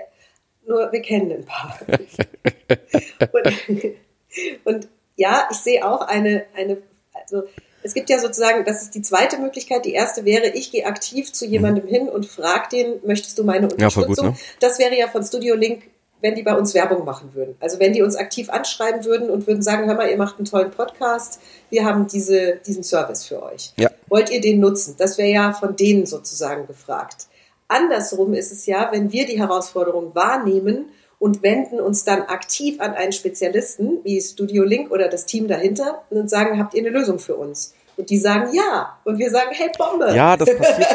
[0.65, 1.77] nur wir kennen ein paar.
[3.33, 3.95] und,
[4.63, 6.77] und ja, ich sehe auch eine, eine,
[7.13, 7.43] also
[7.83, 9.85] es gibt ja sozusagen, das ist die zweite Möglichkeit.
[9.85, 13.67] Die erste wäre, ich gehe aktiv zu jemandem hin und frage den, möchtest du meine
[13.67, 14.27] Ja, Unterstützung?
[14.27, 14.39] gut, ne?
[14.59, 15.83] Das wäre ja von Studio Link,
[16.21, 17.55] wenn die bei uns Werbung machen würden.
[17.59, 20.45] Also wenn die uns aktiv anschreiben würden und würden sagen, hör mal, ihr macht einen
[20.45, 21.39] tollen Podcast,
[21.71, 23.73] wir haben diese, diesen Service für euch.
[23.77, 23.89] Ja.
[24.07, 24.95] Wollt ihr den nutzen?
[24.99, 27.25] Das wäre ja von denen sozusagen gefragt.
[27.67, 32.95] Andersrum ist es ja, wenn wir die Herausforderung wahrnehmen und wenden uns dann aktiv an
[32.95, 37.19] einen Spezialisten, wie Studio Link oder das Team dahinter, und sagen, habt ihr eine Lösung
[37.19, 37.75] für uns?
[37.95, 38.97] Und die sagen ja.
[39.03, 40.15] Und wir sagen, hey, Bombe.
[40.15, 40.87] Ja, das passiert,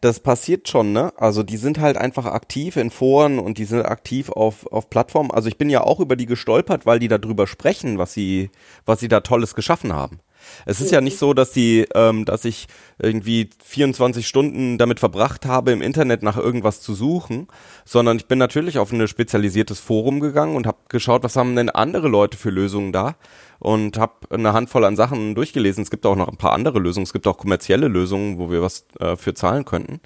[0.00, 1.12] das passiert schon, ne?
[1.16, 5.30] Also die sind halt einfach aktiv in Foren und die sind aktiv auf, auf Plattformen.
[5.30, 8.48] Also ich bin ja auch über die gestolpert, weil die darüber sprechen, was sie,
[8.86, 10.20] was sie da Tolles geschaffen haben.
[10.66, 12.66] Es ist ja nicht so, dass die, ähm, dass ich
[12.98, 17.48] irgendwie 24 Stunden damit verbracht habe, im Internet nach irgendwas zu suchen,
[17.84, 21.70] sondern ich bin natürlich auf ein spezialisiertes Forum gegangen und habe geschaut, was haben denn
[21.70, 23.16] andere Leute für Lösungen da
[23.58, 25.82] und habe eine Handvoll an Sachen durchgelesen.
[25.82, 27.04] Es gibt auch noch ein paar andere Lösungen.
[27.04, 30.00] Es gibt auch kommerzielle Lösungen, wo wir was äh, für zahlen könnten.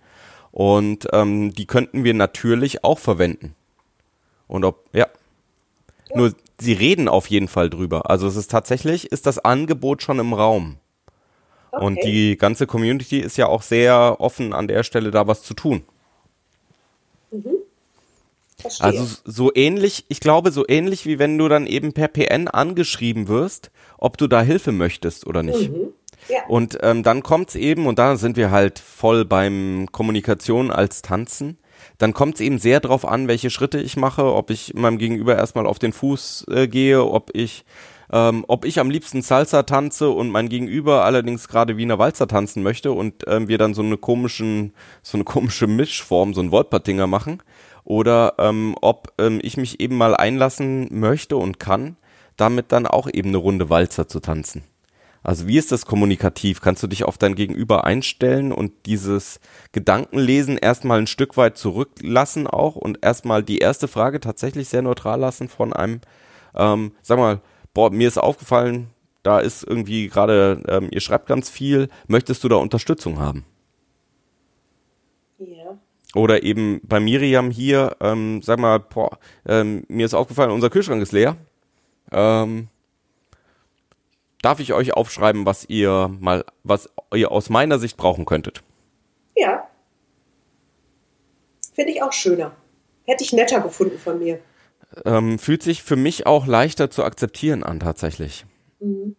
[0.51, 3.55] Und ähm, die könnten wir natürlich auch verwenden.
[4.47, 5.07] Und ob, ja.
[6.15, 8.11] Nur sie reden auf jeden Fall drüber.
[8.11, 10.77] Also es ist tatsächlich, ist das Angebot schon im Raum.
[11.73, 11.85] Okay.
[11.85, 15.55] Und die ganze Community ist ja auch sehr offen an der Stelle, da was zu
[15.55, 15.83] tun.
[17.31, 17.51] Mhm.
[18.57, 18.87] Verstehe.
[18.87, 23.29] Also so ähnlich, ich glaube, so ähnlich wie wenn du dann eben per PN angeschrieben
[23.29, 25.71] wirst, ob du da Hilfe möchtest oder nicht.
[25.71, 25.89] Mhm.
[26.29, 26.47] Ja.
[26.49, 31.59] Und ähm, dann kommt's eben, und da sind wir halt voll beim Kommunikation als Tanzen,
[31.99, 35.37] dann kommt es eben sehr darauf an, welche Schritte ich mache, ob ich meinem Gegenüber
[35.37, 37.65] erstmal auf den Fuß äh, gehe, ob ich
[38.13, 42.63] ähm, ob ich am liebsten Salsa tanze und mein Gegenüber allerdings gerade Wiener Walzer tanzen
[42.63, 47.07] möchte und ähm, wir dann so eine komischen, so eine komische Mischform, so ein Wolpertinger
[47.07, 47.43] machen,
[47.85, 51.97] oder ähm, ob ähm, ich mich eben mal einlassen möchte und kann,
[52.37, 54.65] damit dann auch eben eine Runde Walzer zu tanzen.
[55.25, 56.61] Also wie ist das kommunikativ?
[56.61, 59.41] Kannst du dich auf dein Gegenüber einstellen und dieses
[59.73, 65.19] Gedankenlesen erstmal ein Stück weit zurücklassen auch und erstmal die erste Frage tatsächlich sehr neutral
[65.19, 66.03] lassen von einem,
[66.55, 67.41] ähm, sag mal,
[67.73, 68.91] boah, mir ist aufgefallen,
[69.23, 73.47] da ist irgendwie gerade, ähm, ihr schreibt ganz viel, möchtest du da Unterstützung haben?
[75.39, 75.79] Ja.
[76.15, 81.01] Oder eben bei Miriam hier, ähm, sag mal, boah, ähm, mir ist aufgefallen, unser Kühlschrank
[81.01, 81.39] ist leer.
[82.13, 82.69] Ähm,
[84.45, 88.63] darf ich euch aufschreiben, was ihr mal, was ihr aus meiner Sicht brauchen könntet?
[89.37, 89.67] Ja.
[91.73, 92.53] Finde ich auch schöner.
[93.05, 94.39] Hätte ich netter gefunden von mir.
[95.05, 98.45] Ähm, fühlt sich für mich auch leichter zu akzeptieren an, tatsächlich.
[98.81, 99.17] Mhm.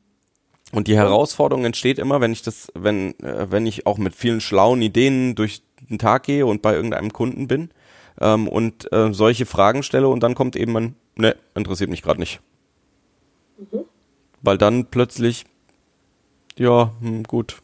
[0.71, 4.41] Und die Herausforderung entsteht immer, wenn ich das, wenn, äh, wenn ich auch mit vielen
[4.41, 7.69] schlauen Ideen durch den Tag gehe und bei irgendeinem Kunden bin
[8.19, 12.19] ähm, und äh, solche Fragen stelle und dann kommt eben ein, ne, interessiert mich gerade
[12.19, 12.41] nicht.
[13.57, 13.85] Mhm
[14.45, 15.45] weil dann plötzlich,
[16.57, 17.57] ja, hm, gut.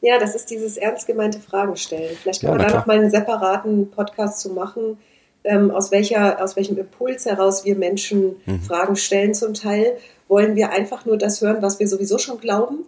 [0.00, 2.14] Ja, das ist dieses ernst gemeinte Fragen stellen.
[2.20, 4.98] Vielleicht kann ja, man da noch mal einen separaten Podcast zu machen,
[5.44, 8.60] ähm, aus, welcher, aus welchem Impuls heraus wir Menschen mhm.
[8.60, 9.96] Fragen stellen zum Teil.
[10.28, 12.84] Wollen wir einfach nur das hören, was wir sowieso schon glauben,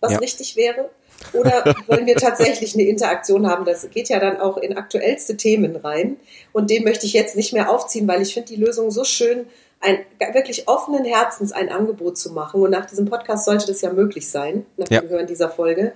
[0.00, 0.18] was ja.
[0.18, 0.90] richtig wäre?
[1.32, 3.64] Oder wollen wir tatsächlich eine Interaktion haben?
[3.64, 6.16] Das geht ja dann auch in aktuellste Themen rein.
[6.52, 9.46] Und den möchte ich jetzt nicht mehr aufziehen, weil ich finde die Lösung so schön,
[9.84, 9.98] ein
[10.32, 12.62] wirklich offenen Herzens ein Angebot zu machen.
[12.62, 15.10] Und nach diesem Podcast sollte das ja möglich sein, nach dem ja.
[15.10, 15.92] Hören dieser Folge.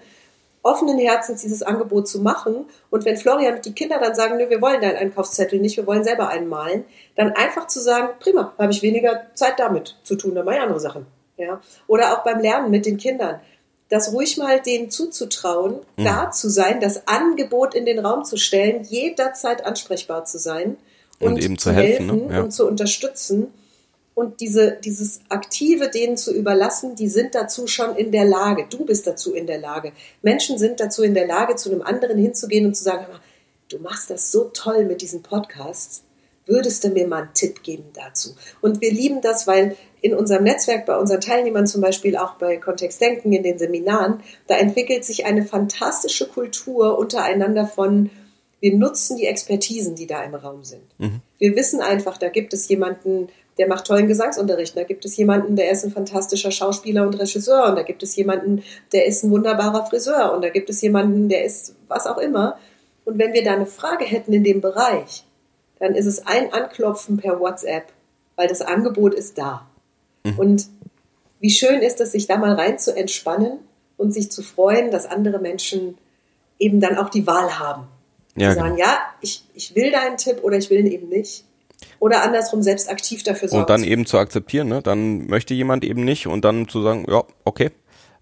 [0.62, 2.66] Offenen Herzens dieses Angebot zu machen.
[2.90, 5.86] Und wenn Florian und die Kinder dann sagen, nö, wir wollen deinen Einkaufszettel nicht, wir
[5.86, 6.84] wollen selber einen malen,
[7.16, 10.62] dann einfach zu sagen, prima, habe ich weniger Zeit damit zu tun, dann mache ich
[10.62, 11.06] andere Sachen.
[11.36, 11.60] Ja?
[11.86, 13.40] Oder auch beim Lernen mit den Kindern
[13.88, 16.04] das ruhig mal denen zuzutrauen, mhm.
[16.04, 20.76] da zu sein, das Angebot in den Raum zu stellen, jederzeit ansprechbar zu sein
[21.20, 22.34] und, und eben zu helfen, helfen ne?
[22.34, 22.42] ja.
[22.42, 23.54] und zu unterstützen
[24.18, 28.66] und diese, dieses Aktive denen zu überlassen, die sind dazu schon in der Lage.
[28.68, 29.92] Du bist dazu in der Lage.
[30.22, 33.06] Menschen sind dazu in der Lage, zu einem anderen hinzugehen und zu sagen,
[33.68, 36.02] du machst das so toll mit diesen Podcasts.
[36.46, 38.34] Würdest du mir mal einen Tipp geben dazu?
[38.60, 42.56] Und wir lieben das, weil in unserem Netzwerk, bei unseren Teilnehmern zum Beispiel, auch bei
[42.56, 48.10] Kontext Denken in den Seminaren, da entwickelt sich eine fantastische Kultur untereinander von,
[48.58, 50.82] wir nutzen die Expertisen, die da im Raum sind.
[50.98, 51.20] Mhm.
[51.38, 53.28] Wir wissen einfach, da gibt es jemanden,
[53.58, 54.76] der macht tollen Gesangsunterricht.
[54.76, 57.66] Da gibt es jemanden, der ist ein fantastischer Schauspieler und Regisseur.
[57.66, 60.32] Und da gibt es jemanden, der ist ein wunderbarer Friseur.
[60.32, 62.58] Und da gibt es jemanden, der ist was auch immer.
[63.04, 65.24] Und wenn wir da eine Frage hätten in dem Bereich,
[65.78, 67.92] dann ist es ein Anklopfen per WhatsApp,
[68.36, 69.66] weil das Angebot ist da.
[70.24, 70.38] Mhm.
[70.38, 70.66] Und
[71.40, 73.58] wie schön ist es, sich da mal rein zu entspannen
[73.96, 75.98] und sich zu freuen, dass andere Menschen
[76.58, 77.86] eben dann auch die Wahl haben.
[78.36, 78.88] Ja, sagen, genau.
[78.88, 81.44] ja, ich, ich will deinen Tipp oder ich will ihn eben nicht.
[82.00, 83.62] Oder andersrum selbst aktiv dafür sorgen.
[83.62, 84.82] Und dann eben zu akzeptieren, ne?
[84.82, 87.70] Dann möchte jemand eben nicht und dann zu sagen, ja, okay.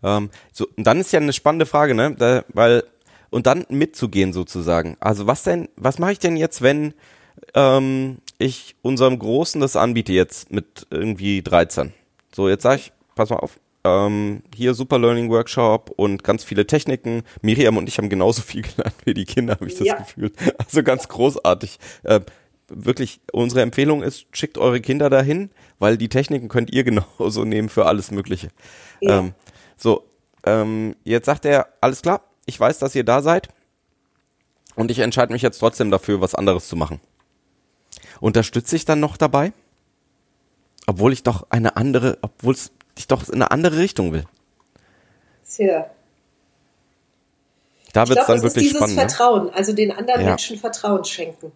[0.02, 2.14] Ähm, so, und dann ist ja eine spannende Frage, ne?
[2.18, 2.84] Da, weil,
[3.30, 4.96] und dann mitzugehen sozusagen.
[5.00, 6.94] Also was denn, was mache ich denn jetzt, wenn
[7.54, 11.92] ähm, ich unserem Großen das anbiete jetzt mit irgendwie 13?
[12.34, 16.66] So, jetzt sage ich, pass mal auf, ähm, hier Super Learning Workshop und ganz viele
[16.66, 17.22] Techniken.
[17.42, 19.94] Miriam und ich haben genauso viel gelernt wie die Kinder, habe ich das ja.
[19.96, 20.32] Gefühl.
[20.58, 21.78] Also ganz großartig.
[22.02, 22.20] Äh,
[22.68, 27.68] wirklich, unsere Empfehlung ist, schickt eure Kinder dahin, weil die Techniken könnt ihr genauso nehmen
[27.68, 28.48] für alles Mögliche.
[29.00, 29.18] Ja.
[29.18, 29.34] Ähm,
[29.76, 30.08] so,
[30.44, 33.48] ähm, jetzt sagt er, alles klar, ich weiß, dass ihr da seid
[34.74, 37.00] und ich entscheide mich jetzt trotzdem dafür, was anderes zu machen.
[38.20, 39.52] Unterstütze ich dann noch dabei?
[40.86, 42.54] Obwohl ich doch eine andere, obwohl
[42.96, 44.24] ich doch in eine andere Richtung will.
[45.48, 45.90] Tja.
[47.92, 48.96] Da wird es dann wirklich dieses spannend.
[48.96, 49.00] Ne?
[49.08, 50.28] Vertrauen, also den anderen Ja.
[50.28, 51.52] Menschen Vertrauen schenken.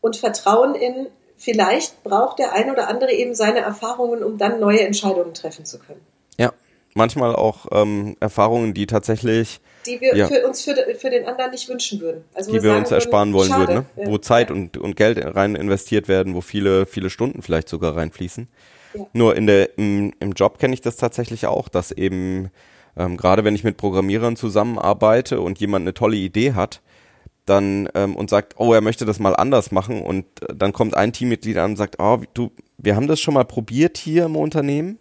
[0.00, 1.06] Und Vertrauen in,
[1.36, 5.78] vielleicht braucht der ein oder andere eben seine Erfahrungen, um dann neue Entscheidungen treffen zu
[5.78, 6.00] können.
[6.38, 6.52] Ja,
[6.94, 10.28] manchmal auch ähm, Erfahrungen, die tatsächlich, Die wir Ja.
[10.28, 12.24] für uns, für, für den anderen nicht wünschen würden.
[12.34, 13.68] Also die wir uns ersparen wollen schade.
[13.74, 14.04] würden, ne?
[14.04, 14.10] Ja.
[14.10, 18.48] wo Zeit und, und Geld rein investiert werden, wo viele, viele Stunden vielleicht sogar reinfließen.
[18.94, 19.06] Ja.
[19.12, 22.50] Nur in der, im, im Job kenne ich das tatsächlich auch, dass eben,
[22.96, 26.80] ähm, gerade wenn ich mit Programmierern zusammenarbeite und jemand eine tolle Idee hat,
[27.48, 30.96] dann ähm, und sagt, oh, er möchte das mal anders machen und äh, dann kommt
[30.96, 34.36] ein Teammitglied an und sagt, oh, du, wir haben das schon mal probiert hier im
[34.36, 34.98] Unternehmen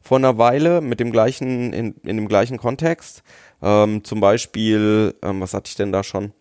[0.00, 3.22] vor einer Weile mit dem gleichen, in, in dem gleichen Kontext.
[3.62, 6.32] Ähm, zum Beispiel, ähm, was hatte ich denn da schon?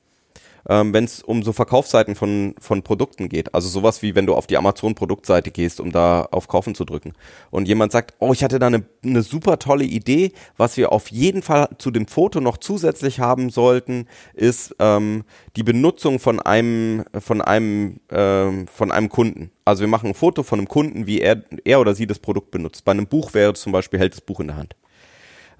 [0.67, 3.54] Ähm, wenn es um so Verkaufsseiten von, von Produkten geht.
[3.54, 7.13] Also sowas wie wenn du auf die Amazon-Produktseite gehst, um da auf Kaufen zu drücken.
[7.52, 11.10] Und jemand sagt, oh, ich hatte da eine, eine super tolle Idee, was wir auf
[11.10, 15.24] jeden Fall zu dem Foto noch zusätzlich haben sollten, ist ähm,
[15.56, 19.52] die Benutzung von einem, von einem, ähm, von einem Kunden.
[19.65, 22.52] Also wir machen ein Foto von einem Kunden, wie er, er oder sie das Produkt
[22.52, 22.86] benutzt.
[22.86, 24.76] Bei einem Buch wäre zum Beispiel, hält das Buch in der Hand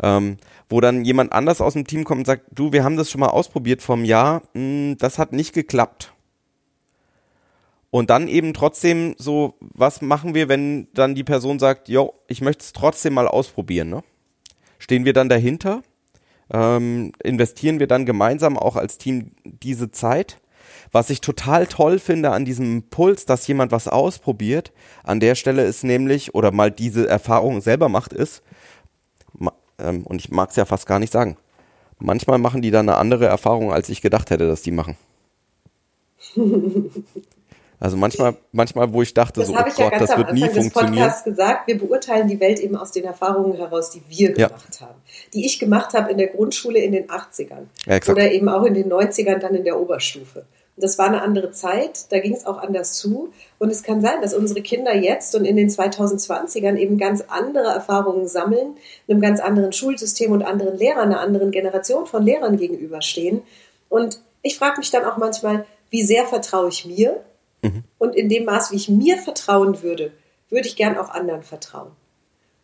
[0.02, 0.38] ähm,
[0.70, 3.22] wo dann jemand anders aus dem Team kommt und sagt, du, wir haben das schon
[3.22, 6.14] mal ausprobiert vom Jahr, mh, das hat nicht geklappt.
[7.92, 12.42] Und dann eben trotzdem so, was machen wir, wenn dann die Person sagt, jo, ich
[12.42, 14.04] möchte es trotzdem mal ausprobieren, ne?
[14.78, 15.82] Stehen wir dann dahinter?
[16.52, 20.40] Ähm, investieren wir dann gemeinsam auch als Team diese Zeit?
[20.92, 24.72] Was ich total toll finde an diesem Puls, dass jemand was ausprobiert,
[25.04, 28.44] an der Stelle ist nämlich, oder mal diese Erfahrung selber macht, ist,
[29.80, 31.38] ähm, und ich mag es ja fast gar nicht sagen,
[32.00, 34.96] manchmal machen die dann eine andere Erfahrung, als ich gedacht hätte, dass die machen.
[37.82, 40.12] Also manchmal, manchmal, wo ich dachte, Das so, oh habe ich ja Gott, ganz das
[40.12, 40.96] am wird nie Anfang des funktionieren.
[41.04, 41.68] Podcasts gesagt.
[41.68, 44.48] Wir beurteilen die Welt eben aus den Erfahrungen heraus, die wir Ja.
[44.48, 45.00] gemacht haben.
[45.34, 47.68] Die ich gemacht habe in der Grundschule in den 80ern.
[47.86, 48.00] Ja.
[48.12, 50.46] Oder eben auch in den 90ern dann in der Oberstufe.
[50.80, 53.32] Das war eine andere Zeit, da ging es auch anders zu.
[53.58, 57.68] Und es kann sein, dass unsere Kinder jetzt und in den 2020ern eben ganz andere
[57.68, 63.42] Erfahrungen sammeln, einem ganz anderen Schulsystem und anderen Lehrern, einer anderen Generation von Lehrern gegenüberstehen.
[63.90, 67.24] Und ich frage mich dann auch manchmal, wie sehr vertraue ich mir?
[67.98, 70.14] Und in dem Maß, wie ich mir vertrauen würde,
[70.50, 71.92] würde ich gern auch anderen vertrauen.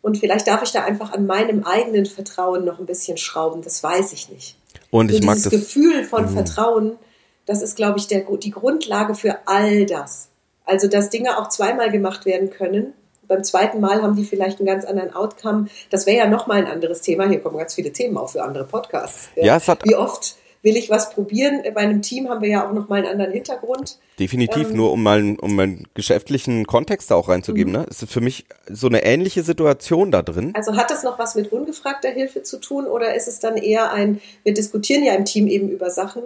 [0.01, 3.84] Und vielleicht darf ich da einfach an meinem eigenen Vertrauen noch ein bisschen schrauben, das
[3.84, 4.56] weiß ich nicht.
[4.91, 5.60] Und ich Nur mag dieses das.
[5.60, 6.97] Gefühl von Vertrauen,
[7.46, 10.30] das ist, glaube ich, der, die Grundlage für all das.
[10.66, 12.94] Also, dass Dinge auch zweimal gemacht werden können.
[13.28, 15.68] Beim zweiten Mal haben die vielleicht einen ganz anderen Outcome.
[15.90, 17.28] Das wäre ja nochmal ein anderes Thema.
[17.28, 19.30] Hier kommen ganz viele Themen auch für andere Podcasts.
[19.36, 21.62] Ja, es hat- Wie oft will ich was probieren?
[21.76, 24.00] Bei einem Team haben wir ja auch nochmal einen anderen Hintergrund.
[24.20, 27.80] Definitiv, Ähm, nur um mal, um einen geschäftlichen Kontext da auch reinzugeben, Mhm.
[27.80, 27.86] ne?
[27.90, 30.54] Es ist für mich so eine ähnliche Situation da drin.
[30.56, 33.92] Also hat das noch was mit ungefragter Hilfe zu tun oder ist es dann eher
[33.92, 36.24] ein, wir diskutieren ja im Team eben über Sachen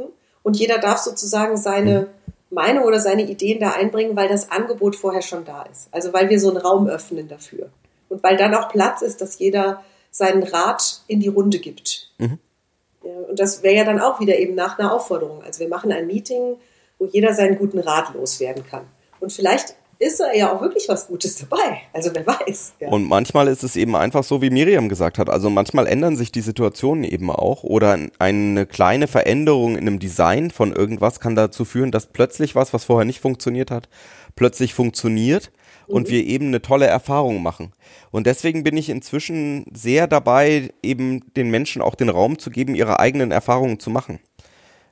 [0.49, 2.07] und jeder darf sozusagen seine
[2.49, 5.89] Meinung oder seine Ideen da einbringen, weil das Angebot vorher schon da ist.
[5.91, 7.69] Also weil wir so einen Raum öffnen dafür.
[8.09, 12.09] Und weil dann auch Platz ist, dass jeder seinen Rat in die Runde gibt.
[12.17, 15.43] Ja, und das wäre ja dann auch wieder eben nach einer Aufforderung.
[15.43, 16.55] Also wir machen ein Meeting,
[16.97, 18.87] wo jeder seinen guten Rat loswerden kann.
[19.19, 21.81] Und vielleicht ist da ja auch wirklich was Gutes dabei.
[21.91, 22.73] Also wer weiß.
[22.79, 22.87] Ja.
[22.89, 25.29] Und manchmal ist es eben einfach so, wie Miriam gesagt hat.
[25.29, 29.99] Also manchmal ändern sich die Situationen eben auch oder ein- eine kleine Veränderung in einem
[29.99, 33.89] Design von irgendwas kann dazu führen, dass plötzlich was, was vorher nicht funktioniert hat,
[34.35, 35.51] plötzlich funktioniert
[35.87, 37.73] und wir eben eine tolle Erfahrung machen.
[38.11, 42.75] Und deswegen bin ich inzwischen sehr dabei, eben den Menschen auch den Raum zu geben,
[42.75, 44.19] ihre eigenen Erfahrungen zu machen.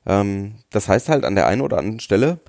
[0.05, 2.39] Ähm, das heißt halt an der einen oder anderen Stelle,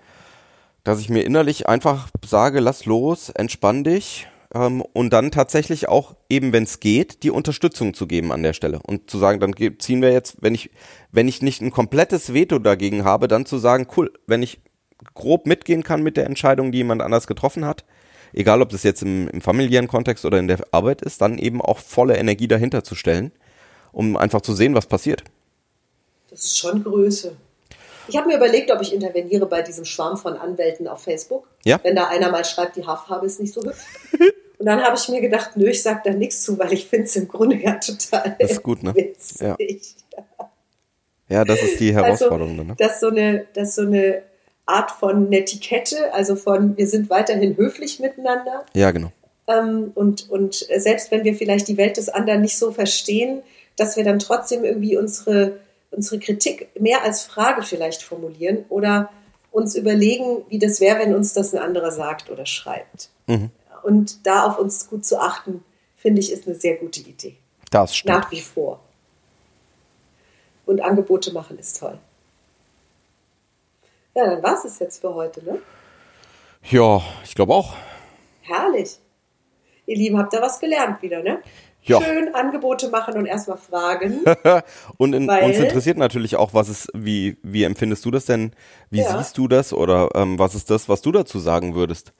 [0.88, 6.16] dass ich mir innerlich einfach sage, lass los, entspann dich ähm, und dann tatsächlich auch
[6.31, 9.53] eben, wenn es geht, die Unterstützung zu geben an der Stelle und zu sagen, dann
[9.79, 10.70] ziehen wir jetzt, wenn ich,
[11.12, 14.61] wenn ich nicht ein komplettes Veto dagegen habe, dann zu sagen, cool, wenn ich
[15.12, 17.85] grob mitgehen kann mit der Entscheidung, die jemand anders getroffen hat,
[18.33, 21.61] egal ob das jetzt im, im familiären Kontext oder in der Arbeit ist, dann eben
[21.61, 23.30] auch volle Energie dahinter zu stellen,
[23.93, 25.22] um einfach zu sehen, was passiert.
[26.30, 27.36] Das ist schon Größe.
[28.09, 31.46] Ich habe mir überlegt, ob ich interveniere bei diesem Schwarm von Anwälten auf Facebook.
[31.64, 31.78] Ja.
[31.82, 33.84] Wenn da einer mal schreibt, die Haarfarbe ist nicht so hübsch.
[34.59, 37.04] Und dann habe ich mir gedacht, nö, ich sage da nichts zu, weil ich finde
[37.04, 38.94] es im Grunde ja total Das ist gut, ne?
[38.94, 39.94] witzig.
[41.28, 42.56] Ja, das ist die Herausforderung.
[42.56, 42.76] dann, ne?
[42.78, 44.22] Also, dass, so eine, dass so eine
[44.66, 49.12] Art von Netiquette, also von wir sind weiterhin höflich miteinander, Ja, genau.
[49.46, 53.42] ähm, und, und selbst wenn wir vielleicht die Welt des anderen nicht so verstehen,
[53.76, 55.61] dass wir dann trotzdem irgendwie unsere,
[55.91, 59.11] unsere Kritik mehr als Frage vielleicht formulieren oder
[59.51, 63.11] uns überlegen, wie das wäre, wenn uns das ein anderer sagt oder schreibt.
[63.26, 63.51] Mhm.
[63.82, 65.64] Und da auf uns gut zu achten,
[65.97, 67.36] finde ich, ist eine sehr gute Idee.
[67.70, 68.18] Das stimmt.
[68.18, 68.80] Nach wie vor.
[70.66, 71.99] Und Angebote machen ist toll.
[74.14, 75.59] Ja, dann war es jetzt für heute, ne?
[76.64, 77.74] Ja, ich glaube auch.
[78.43, 78.99] Herrlich.
[79.86, 81.41] Ihr Lieben, habt ihr was gelernt wieder, ne?
[81.83, 82.03] Ja.
[82.03, 84.20] Schön Angebote machen und erstmal fragen.
[84.99, 88.53] Und in, Weil- uns interessiert natürlich auch, was ist, wie, wie empfindest du das denn?
[88.91, 89.16] Wie Ja.
[89.16, 89.72] siehst du das?
[89.72, 92.12] Oder ähm, was ist das, was du dazu sagen würdest?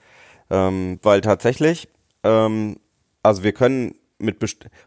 [0.49, 1.89] Ähm, weil tatsächlich,
[2.25, 2.79] ähm,
[3.23, 4.39] also wir können mit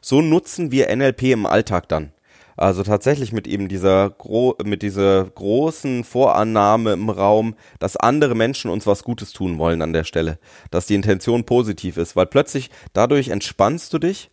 [0.02, 2.12] so nutzen wir NLP im Alltag dann.
[2.58, 8.70] Also tatsächlich mit eben dieser gro mit dieser großen Vorannahme im Raum, dass andere Menschen
[8.70, 10.38] uns was Gutes tun wollen an der Stelle,
[10.70, 14.32] dass die Intention positiv ist, weil plötzlich dadurch entspannst du dich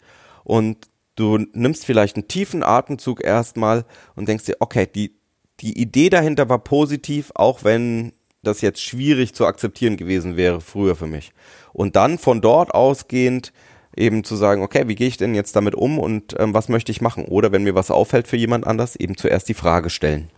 [0.49, 3.85] und du nimmst vielleicht einen tiefen Atemzug erstmal
[4.17, 5.15] und denkst dir, okay, die
[5.61, 10.95] die Idee dahinter war positiv, auch wenn das jetzt schwierig zu akzeptieren gewesen wäre früher
[10.95, 11.33] für mich.
[11.73, 13.53] Und dann von dort ausgehend
[13.97, 16.93] eben zu sagen, okay, wie gehe ich denn jetzt damit um und ähm, was möchte
[16.93, 17.25] ich machen?
[17.25, 20.31] Oder wenn mir was auffällt für jemand anders, eben zuerst die Frage stellen.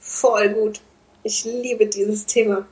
[0.00, 0.80] Voll gut.
[1.22, 2.66] Ich liebe dieses Thema.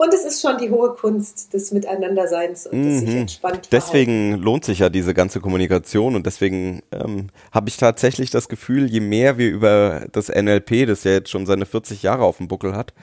[0.00, 3.66] Und es ist schon die hohe Kunst des Miteinanderseins und des sich entspannt verhalten.
[3.66, 3.70] Mhm.
[3.70, 8.90] Deswegen lohnt sich ja diese ganze Kommunikation und deswegen ähm, habe ich tatsächlich das Gefühl,
[8.90, 12.48] je mehr wir über das NLP, das ja jetzt schon seine 40 Jahre auf dem
[12.48, 12.94] Buckel hat,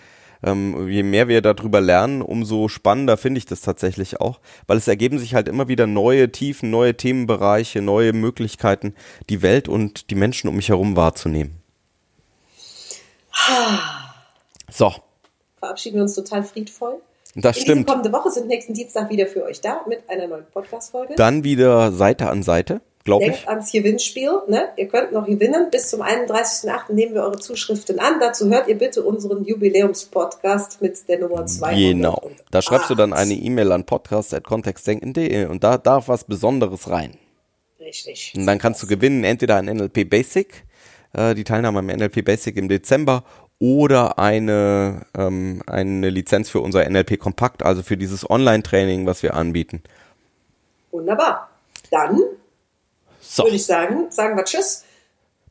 [0.41, 4.87] ähm, je mehr wir darüber lernen, umso spannender finde ich das tatsächlich auch, weil es
[4.87, 8.95] ergeben sich halt immer wieder neue Tiefen, neue Themenbereiche, neue Möglichkeiten,
[9.29, 11.61] die Welt und die Menschen um mich herum wahrzunehmen.
[14.71, 14.95] So,
[15.59, 17.01] Verabschieden wir uns total friedvoll.
[17.35, 17.87] das In stimmt.
[17.87, 21.15] kommende Woche sind nächsten Dienstag wieder für euch da mit einer neuen Podcast-Folge.
[21.15, 23.31] Dann wieder Seite an Seite, glaube ich.
[23.31, 24.31] Denkt ans Gewinnspiel.
[24.47, 24.69] Ne?
[24.77, 25.69] Ihr könnt noch gewinnen.
[25.71, 26.93] Bis zum 31.08.
[26.93, 28.19] nehmen wir eure Zuschriften an.
[28.19, 31.75] Dazu hört ihr bitte unseren Jubiläumspodcast mit der Nummer 2.
[31.75, 32.31] Genau.
[32.51, 37.17] Da schreibst du dann eine E-Mail an podcast.kontextdenken.de und da darf was Besonderes rein.
[37.79, 38.33] Richtig.
[38.35, 40.65] Und dann kannst du gewinnen, entweder ein NLP Basic,
[41.13, 43.23] äh, die Teilnahme am NLP Basic im Dezember,
[43.59, 49.33] oder eine, ähm, eine Lizenz für unser NLP Kompakt, also für dieses Online-Training, was wir
[49.33, 49.81] anbieten.
[50.91, 51.49] Wunderbar.
[51.91, 52.19] Dann
[53.19, 54.83] So, würde ich sagen, sagen wir Tschüss.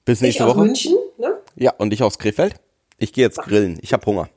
[0.04, 0.64] bis Ich nächste aus Woche.
[0.64, 0.96] München.
[1.18, 1.36] Ne?
[1.56, 2.54] Ja, und ich aus Krefeld.
[2.98, 3.78] Ich gehe jetzt grillen.
[3.82, 4.28] Ich habe Hunger.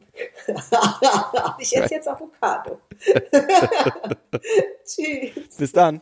[1.59, 2.79] ich esse jetzt Avocado.
[4.85, 5.55] Tschüss.
[5.57, 6.01] Bis dann.